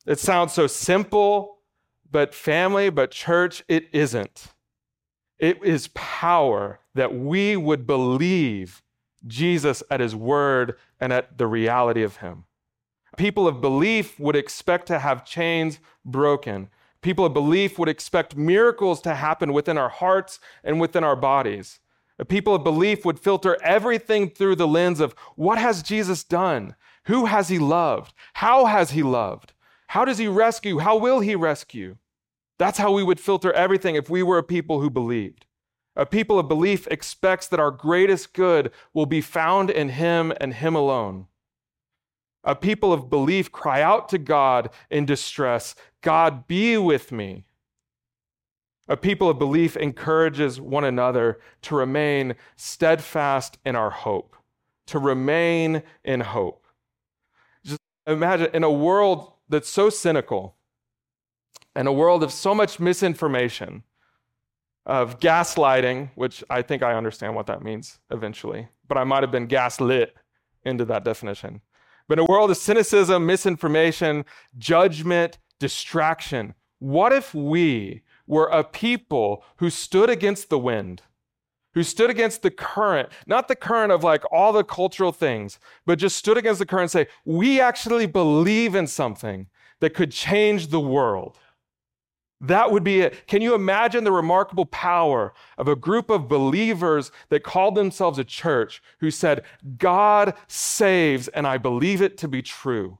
It 0.07 0.19
sounds 0.19 0.53
so 0.53 0.67
simple, 0.67 1.59
but 2.11 2.35
family, 2.35 2.91
but 2.91 3.11
church, 3.11 3.65
it 3.69 3.89
isn't. 3.93 4.47
It 5.39 5.63
is 5.65 5.89
power 5.95 6.81
that 6.95 7.15
we 7.15 7.57
would 7.57 7.87
believe 7.87 8.83
Jesus 9.27 9.83
at 9.91 10.01
his 10.01 10.15
word 10.15 10.77
and 11.01 11.13
at 11.13 11.39
the 11.39 11.47
reality 11.47 12.03
of 12.03 12.19
him. 12.19 12.45
People 13.17 13.47
of 13.47 13.61
belief 13.61 14.19
would 14.19 14.37
expect 14.37 14.87
to 14.87 14.99
have 14.99 15.25
chains 15.25 15.79
broken. 16.05 16.69
People 17.01 17.27
of 17.27 17.35
belief 17.35 17.79
would 17.79 17.89
expect 17.89 18.37
miracles 18.37 19.01
to 19.03 19.15
happen 19.15 19.53
within 19.53 19.79
our 19.79 19.89
hearts 19.89 20.41
and 20.65 20.81
within 20.81 21.05
our 21.05 21.17
bodies. 21.17 21.81
People 22.29 22.55
of 22.55 22.65
belief 22.65 23.05
would 23.05 23.19
filter 23.19 23.59
everything 23.63 24.31
through 24.31 24.57
the 24.57 24.69
lens 24.69 25.01
of 25.01 25.15
what 25.37 25.59
has 25.59 25.83
Jesus 25.83 26.25
done? 26.25 26.77
Who 27.05 27.27
has 27.27 27.49
he 27.49 27.59
loved? 27.59 28.15
How 28.35 28.67
has 28.67 28.93
he 28.93 29.03
loved? 29.03 29.53
How 29.89 30.05
does 30.05 30.19
he 30.19 30.29
rescue? 30.29 30.79
How 30.79 30.97
will 30.97 31.21
he 31.21 31.35
rescue? 31.35 31.97
That's 32.59 32.79
how 32.79 32.93
we 32.93 33.03
would 33.03 33.21
filter 33.21 33.53
everything 33.53 33.97
if 33.97 34.09
we 34.09 34.23
were 34.23 34.39
a 34.39 34.43
people 34.43 34.81
who 34.81 34.91
believed. 34.91 35.47
A 35.97 36.07
people 36.07 36.39
of 36.39 36.49
belief 36.49 36.87
expects 36.89 37.47
that 37.49 37.61
our 37.61 37.71
greatest 37.71 38.33
good 38.33 38.71
will 38.93 39.07
be 39.07 39.21
found 39.21 39.71
in 39.71 39.91
him 39.91 40.33
and 40.41 40.55
him 40.55 40.75
alone. 40.75 41.27
A 42.45 42.55
people 42.55 42.93
of 42.93 43.09
belief 43.09 43.51
cry 43.51 43.81
out 43.81 44.09
to 44.11 44.19
God 44.19 44.71
in 44.91 45.07
distress 45.07 45.75
God, 46.03 46.47
be 46.47 46.77
with 46.77 47.11
me. 47.11 47.47
A 48.89 48.97
people 48.97 49.31
of 49.31 49.39
belief 49.39 49.75
encourages 49.75 50.61
one 50.61 50.85
another 50.85 51.41
to 51.63 51.75
remain 51.75 52.35
steadfast 52.57 53.57
in 53.65 53.75
our 53.75 53.89
hope, 53.89 54.37
to 54.89 54.99
remain 54.99 55.83
in 56.05 56.21
hope. 56.21 56.67
Just 57.65 57.81
imagine 58.07 58.51
in 58.53 58.63
a 58.63 58.71
world 58.71 59.33
that's 59.49 59.71
so 59.71 59.89
cynical, 59.89 60.57
in 61.75 61.87
a 61.87 61.93
world 61.93 62.23
of 62.23 62.31
so 62.31 62.55
much 62.55 62.79
misinformation, 62.79 63.83
of 64.85 65.19
gaslighting, 65.19 66.11
which 66.15 66.45
I 66.51 66.61
think 66.61 66.83
I 66.83 66.95
understand 66.95 67.35
what 67.35 67.47
that 67.47 67.63
means 67.63 67.99
eventually, 68.11 68.69
but 68.87 68.99
I 68.99 69.05
might 69.05 69.23
have 69.23 69.33
been 69.33 69.47
gaslit 69.47 70.15
into 70.67 70.85
that 70.85 71.05
definition. 71.05 71.63
But 72.09 72.19
in 72.19 72.25
a 72.25 72.31
world 72.31 72.51
of 72.51 72.57
cynicism, 72.57 73.27
misinformation, 73.27 74.25
judgment, 74.59 75.39
distraction, 75.59 76.55
what 76.79 77.13
if 77.13 77.35
we 77.35 78.03
were 78.27 78.47
a 78.49 78.65
people 78.65 79.45
who 79.57 79.71
stood 79.71 80.11
against 80.11 80.51
the 80.51 80.59
wind, 80.59 81.03
who 81.73 81.83
stood 81.83 82.11
against 82.11 82.43
the 82.43 82.51
current, 82.51 83.09
not 83.27 83.49
the 83.49 83.57
current 83.57 83.91
of 83.91 84.05
like 84.05 84.23
all 84.31 84.53
the 84.53 84.65
cultural 84.65 85.13
things, 85.13 85.59
but 85.87 85.99
just 85.99 86.17
stood 86.17 86.37
against 86.37 86.59
the 86.59 86.67
current 86.67 86.95
and 86.95 87.07
say, 87.07 87.07
we 87.25 87.61
actually 87.61 88.07
believe 88.07 88.75
in 88.75 88.87
something 88.87 89.47
that 89.81 89.95
could 89.95 90.13
change 90.13 90.69
the 90.69 90.81
world? 90.81 91.39
That 92.47 92.71
would 92.71 92.85
be 92.85 93.01
it. 93.01 93.27
Can 93.27 93.41
you 93.41 93.55
imagine 93.55 94.05
the 94.05 94.13
remarkable 94.13 94.67
power 94.67 95.33
of 95.57 95.67
a 95.67 95.77
group 95.77 96.11
of 96.11 96.29
believers 96.29 97.11
that 97.31 97.43
called 97.43 97.75
themselves 97.75 98.19
a 98.19 98.25
church 98.25 98.83
who 99.01 99.11
said, 99.11 99.45
God 99.79 100.35
saves, 100.47 101.29
and 101.29 101.47
I 101.47 101.57
believe 101.57 102.03
it 102.03 102.19
to 102.19 102.29
be 102.29 102.43
true? 102.43 102.99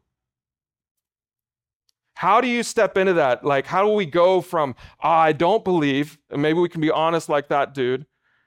How 2.15 2.41
do 2.41 2.49
you 2.49 2.63
step 2.63 2.97
into 2.97 3.13
that? 3.15 3.45
Like, 3.45 3.67
how 3.67 3.85
do 3.85 3.93
we 3.93 4.07
go 4.07 4.41
from, 4.41 4.77
oh, 5.03 5.09
I 5.11 5.33
don't 5.33 5.65
believe, 5.65 6.17
and 6.31 6.41
maybe 6.41 6.59
we 6.59 6.69
can 6.69 6.81
be 6.81 6.91
honest 6.91 7.29
like 7.29 7.49
that 7.49 7.75
dude, 7.75 8.07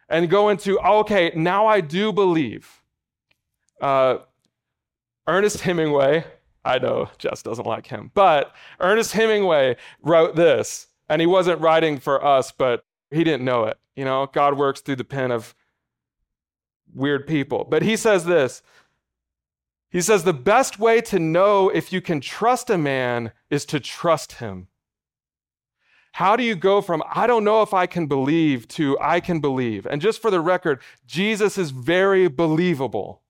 and 0.09 0.29
go 0.29 0.49
into, 0.49 0.79
oh, 0.79 0.99
okay, 0.99 1.31
now 1.35 1.67
I 1.67 1.81
do 1.81 2.11
believe? 2.11 2.81
Uh, 3.79 4.19
Ernest 5.27 5.61
Hemingway, 5.61 6.25
I 6.67 6.79
know 6.79 7.09
Jess 7.17 7.41
doesn't 7.41 7.65
like 7.65 7.87
him, 7.87 8.11
but 8.13 8.53
Ernest 8.79 9.13
Hemingway 9.13 9.77
wrote 10.01 10.35
this, 10.35 10.87
and 11.07 11.21
he 11.21 11.25
wasn't 11.25 11.61
writing 11.61 11.99
for 11.99 12.23
us, 12.23 12.51
but 12.51 12.83
he 13.09 13.23
didn't 13.23 13.45
know 13.45 13.63
it. 13.65 13.77
You 13.95 14.05
know, 14.05 14.27
God 14.31 14.57
works 14.57 14.81
through 14.81 14.97
the 14.97 15.03
pen 15.03 15.31
of 15.31 15.55
weird 16.93 17.25
people. 17.25 17.63
But 17.63 17.83
he 17.83 17.95
says 17.95 18.25
this 18.25 18.61
He 19.89 20.01
says, 20.01 20.23
the 20.23 20.33
best 20.33 20.77
way 20.77 21.01
to 21.01 21.19
know 21.19 21.69
if 21.69 21.93
you 21.93 22.01
can 22.01 22.19
trust 22.19 22.69
a 22.69 22.77
man 22.77 23.31
is 23.49 23.65
to 23.67 23.79
trust 23.79 24.33
him. 24.33 24.67
How 26.13 26.35
do 26.35 26.43
you 26.43 26.55
go 26.55 26.81
from, 26.81 27.03
I 27.13 27.27
don't 27.27 27.43
know 27.43 27.61
if 27.61 27.73
I 27.73 27.85
can 27.85 28.07
believe, 28.07 28.67
to 28.69 28.97
I 28.99 29.19
can 29.19 29.39
believe? 29.39 29.85
And 29.85 30.01
just 30.01 30.21
for 30.21 30.31
the 30.31 30.41
record, 30.41 30.81
Jesus 31.05 31.57
is 31.57 31.69
very 31.69 32.27
believable. 32.27 33.21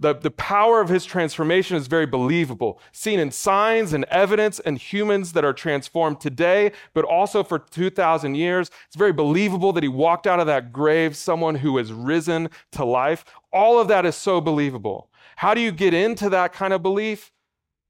The, 0.00 0.14
the 0.14 0.30
power 0.30 0.80
of 0.80 0.88
his 0.88 1.04
transformation 1.04 1.76
is 1.76 1.88
very 1.88 2.06
believable, 2.06 2.80
seen 2.92 3.18
in 3.18 3.32
signs 3.32 3.92
and 3.92 4.04
evidence 4.04 4.60
and 4.60 4.78
humans 4.78 5.32
that 5.32 5.44
are 5.44 5.52
transformed 5.52 6.20
today, 6.20 6.70
but 6.94 7.04
also 7.04 7.42
for 7.42 7.58
2,000 7.58 8.36
years. 8.36 8.70
It's 8.86 8.96
very 8.96 9.12
believable 9.12 9.72
that 9.72 9.82
he 9.82 9.88
walked 9.88 10.28
out 10.28 10.38
of 10.38 10.46
that 10.46 10.72
grave, 10.72 11.16
someone 11.16 11.56
who 11.56 11.76
has 11.78 11.92
risen 11.92 12.48
to 12.72 12.84
life. 12.84 13.24
All 13.52 13.80
of 13.80 13.88
that 13.88 14.06
is 14.06 14.14
so 14.14 14.40
believable. 14.40 15.10
How 15.36 15.52
do 15.52 15.60
you 15.60 15.72
get 15.72 15.94
into 15.94 16.28
that 16.30 16.52
kind 16.52 16.72
of 16.72 16.82
belief? 16.82 17.32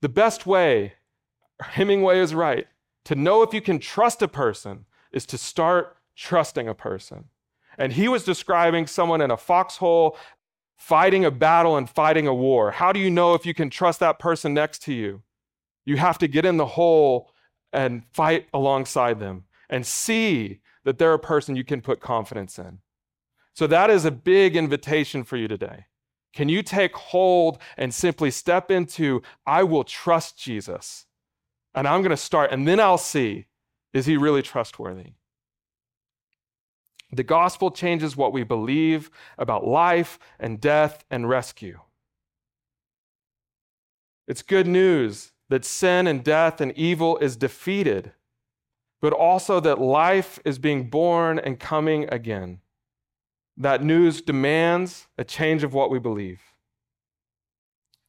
The 0.00 0.08
best 0.08 0.46
way, 0.46 0.94
Hemingway 1.60 2.20
is 2.20 2.34
right, 2.34 2.66
to 3.04 3.14
know 3.14 3.42
if 3.42 3.52
you 3.52 3.60
can 3.60 3.78
trust 3.78 4.22
a 4.22 4.28
person 4.28 4.86
is 5.12 5.26
to 5.26 5.38
start 5.38 5.96
trusting 6.16 6.68
a 6.68 6.74
person. 6.74 7.24
And 7.78 7.92
he 7.92 8.08
was 8.08 8.24
describing 8.24 8.86
someone 8.86 9.20
in 9.20 9.30
a 9.30 9.36
foxhole 9.36 10.16
fighting 10.78 11.24
a 11.24 11.30
battle 11.30 11.76
and 11.76 11.90
fighting 11.90 12.26
a 12.26 12.34
war. 12.34 12.70
How 12.70 12.92
do 12.92 13.00
you 13.00 13.10
know 13.10 13.34
if 13.34 13.44
you 13.44 13.52
can 13.52 13.68
trust 13.68 14.00
that 14.00 14.18
person 14.18 14.54
next 14.54 14.80
to 14.84 14.94
you? 14.94 15.22
You 15.84 15.96
have 15.96 16.18
to 16.18 16.28
get 16.28 16.44
in 16.44 16.56
the 16.56 16.66
hole 16.66 17.32
and 17.72 18.04
fight 18.12 18.46
alongside 18.54 19.20
them 19.20 19.44
and 19.68 19.84
see 19.84 20.60
that 20.84 20.98
they're 20.98 21.14
a 21.14 21.18
person 21.18 21.56
you 21.56 21.64
can 21.64 21.82
put 21.82 22.00
confidence 22.00 22.58
in. 22.58 22.78
So, 23.52 23.66
that 23.66 23.90
is 23.90 24.04
a 24.04 24.10
big 24.10 24.56
invitation 24.56 25.24
for 25.24 25.36
you 25.36 25.48
today. 25.48 25.86
Can 26.32 26.48
you 26.48 26.62
take 26.62 26.94
hold 26.94 27.58
and 27.76 27.92
simply 27.92 28.30
step 28.30 28.70
into, 28.70 29.22
I 29.46 29.64
will 29.64 29.84
trust 29.84 30.38
Jesus? 30.38 31.06
And 31.74 31.88
I'm 31.88 32.00
going 32.02 32.10
to 32.10 32.16
start, 32.16 32.52
and 32.52 32.66
then 32.68 32.78
I'll 32.78 32.98
see, 32.98 33.46
is 33.92 34.06
he 34.06 34.16
really 34.16 34.42
trustworthy? 34.42 35.14
The 37.10 37.22
gospel 37.22 37.70
changes 37.70 38.16
what 38.16 38.32
we 38.32 38.42
believe 38.42 39.10
about 39.38 39.66
life 39.66 40.18
and 40.38 40.60
death 40.60 41.04
and 41.10 41.28
rescue. 41.28 41.80
It's 44.26 44.42
good 44.42 44.66
news 44.66 45.32
that 45.48 45.64
sin 45.64 46.06
and 46.06 46.22
death 46.22 46.60
and 46.60 46.72
evil 46.76 47.16
is 47.18 47.36
defeated, 47.36 48.12
but 49.00 49.14
also 49.14 49.58
that 49.60 49.80
life 49.80 50.38
is 50.44 50.58
being 50.58 50.90
born 50.90 51.38
and 51.38 51.58
coming 51.58 52.06
again. 52.12 52.60
That 53.56 53.82
news 53.82 54.20
demands 54.20 55.08
a 55.16 55.24
change 55.24 55.62
of 55.64 55.72
what 55.72 55.90
we 55.90 55.98
believe. 55.98 56.40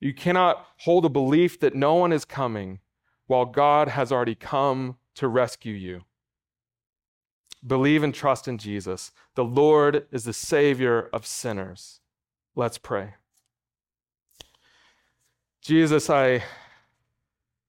You 0.02 0.14
cannot 0.14 0.66
hold 0.80 1.06
a 1.06 1.10
belief 1.10 1.60
that 1.62 1.76
no 1.76 1.96
one 1.96 2.12
is 2.12 2.26
coming 2.26 2.80
while 3.28 3.46
God 3.46 3.88
has 3.88 4.12
already 4.12 4.36
come 4.36 4.98
to 5.16 5.28
rescue 5.28 5.74
you. 5.74 6.02
Believe 7.66 8.04
and 8.04 8.14
trust 8.14 8.48
in 8.48 8.58
Jesus. 8.58 9.12
The 9.36 9.44
Lord 9.44 10.08
is 10.12 10.24
the 10.24 10.34
Savior 10.34 11.10
of 11.12 11.26
sinners. 11.26 12.00
Let's 12.56 12.78
pray. 12.78 13.16
Jesus, 15.62 16.10
I 16.10 16.44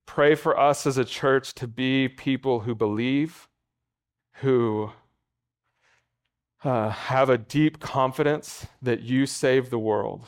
pray 0.06 0.34
for 0.34 0.58
us 0.58 0.86
as 0.86 0.96
a 0.96 1.04
church 1.04 1.54
to 1.54 1.66
be 1.66 2.08
people 2.08 2.60
who 2.60 2.74
believe, 2.74 3.48
who 4.34 4.92
uh, 6.62 6.90
have 6.90 7.28
a 7.28 7.38
deep 7.38 7.80
confidence 7.80 8.66
that 8.80 9.00
you 9.00 9.26
save 9.26 9.70
the 9.70 9.78
world. 9.78 10.24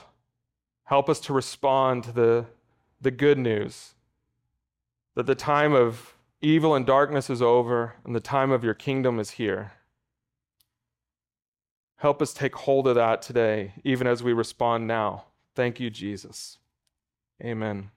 Help 0.85 1.09
us 1.09 1.21
to 1.21 1.33
respond 1.33 2.05
to 2.05 2.13
the, 2.13 2.47
the 3.01 3.11
good 3.11 3.39
news 3.39 3.95
that 5.15 5.27
the 5.27 5.35
time 5.35 5.73
of 5.73 6.12
Evil 6.45 6.75
and 6.75 6.85
darkness 6.85 7.31
is 7.31 7.41
over, 7.41 7.95
and 8.05 8.17
the 8.17 8.21
time 8.21 8.51
of 8.51 8.65
your 8.65 8.75
kingdom 8.75 9.21
is 9.21 9.31
here. 9.31 9.75
Help 11.99 12.21
us 12.21 12.35
take 12.35 12.57
hold 12.57 12.89
of 12.89 12.97
that 12.97 13.23
today, 13.23 13.75
even 13.85 14.09
as 14.09 14.25
we 14.25 14.33
respond 14.33 14.89
now. 14.89 15.27
Thank 15.55 15.79
you, 15.79 15.89
Jesus. 15.89 16.59
Amen. 17.41 17.93